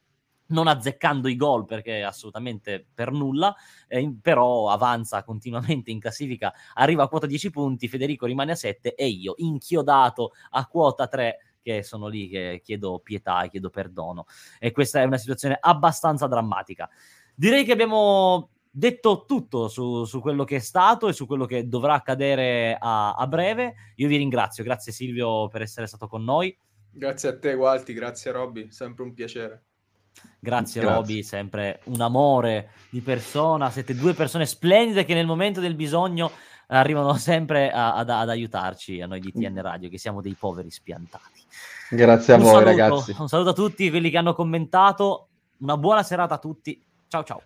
[0.46, 3.54] non azzeccando i gol perché assolutamente per nulla,
[3.88, 8.94] eh, però avanza continuamente in classifica, arriva a quota 10 punti, Federico rimane a 7
[8.94, 14.26] e io inchiodato a quota 3 che sono lì che chiedo pietà e chiedo perdono
[14.58, 16.88] e questa è una situazione abbastanza drammatica.
[17.34, 21.66] Direi che abbiamo detto tutto su, su, quello che è stato e su quello che
[21.66, 23.74] dovrà accadere a, a, breve.
[23.96, 26.56] Io vi ringrazio, grazie Silvio per essere stato con noi.
[26.90, 29.64] Grazie a te, Gualti, grazie Robby, sempre un piacere.
[30.38, 30.82] Grazie, Grazie.
[30.82, 33.70] Roby, sempre un amore di persona.
[33.70, 36.30] Siete due persone splendide che nel momento del bisogno
[36.68, 40.70] arrivano sempre a, ad, ad, aiutarci, a noi di TN Radio, che siamo dei poveri
[40.70, 41.33] spiantati.
[41.90, 43.14] Grazie a un voi, saluto, ragazzi.
[43.18, 45.28] Un saluto a tutti quelli che hanno commentato.
[45.58, 46.82] Una buona serata a tutti.
[47.08, 47.42] Ciao ciao.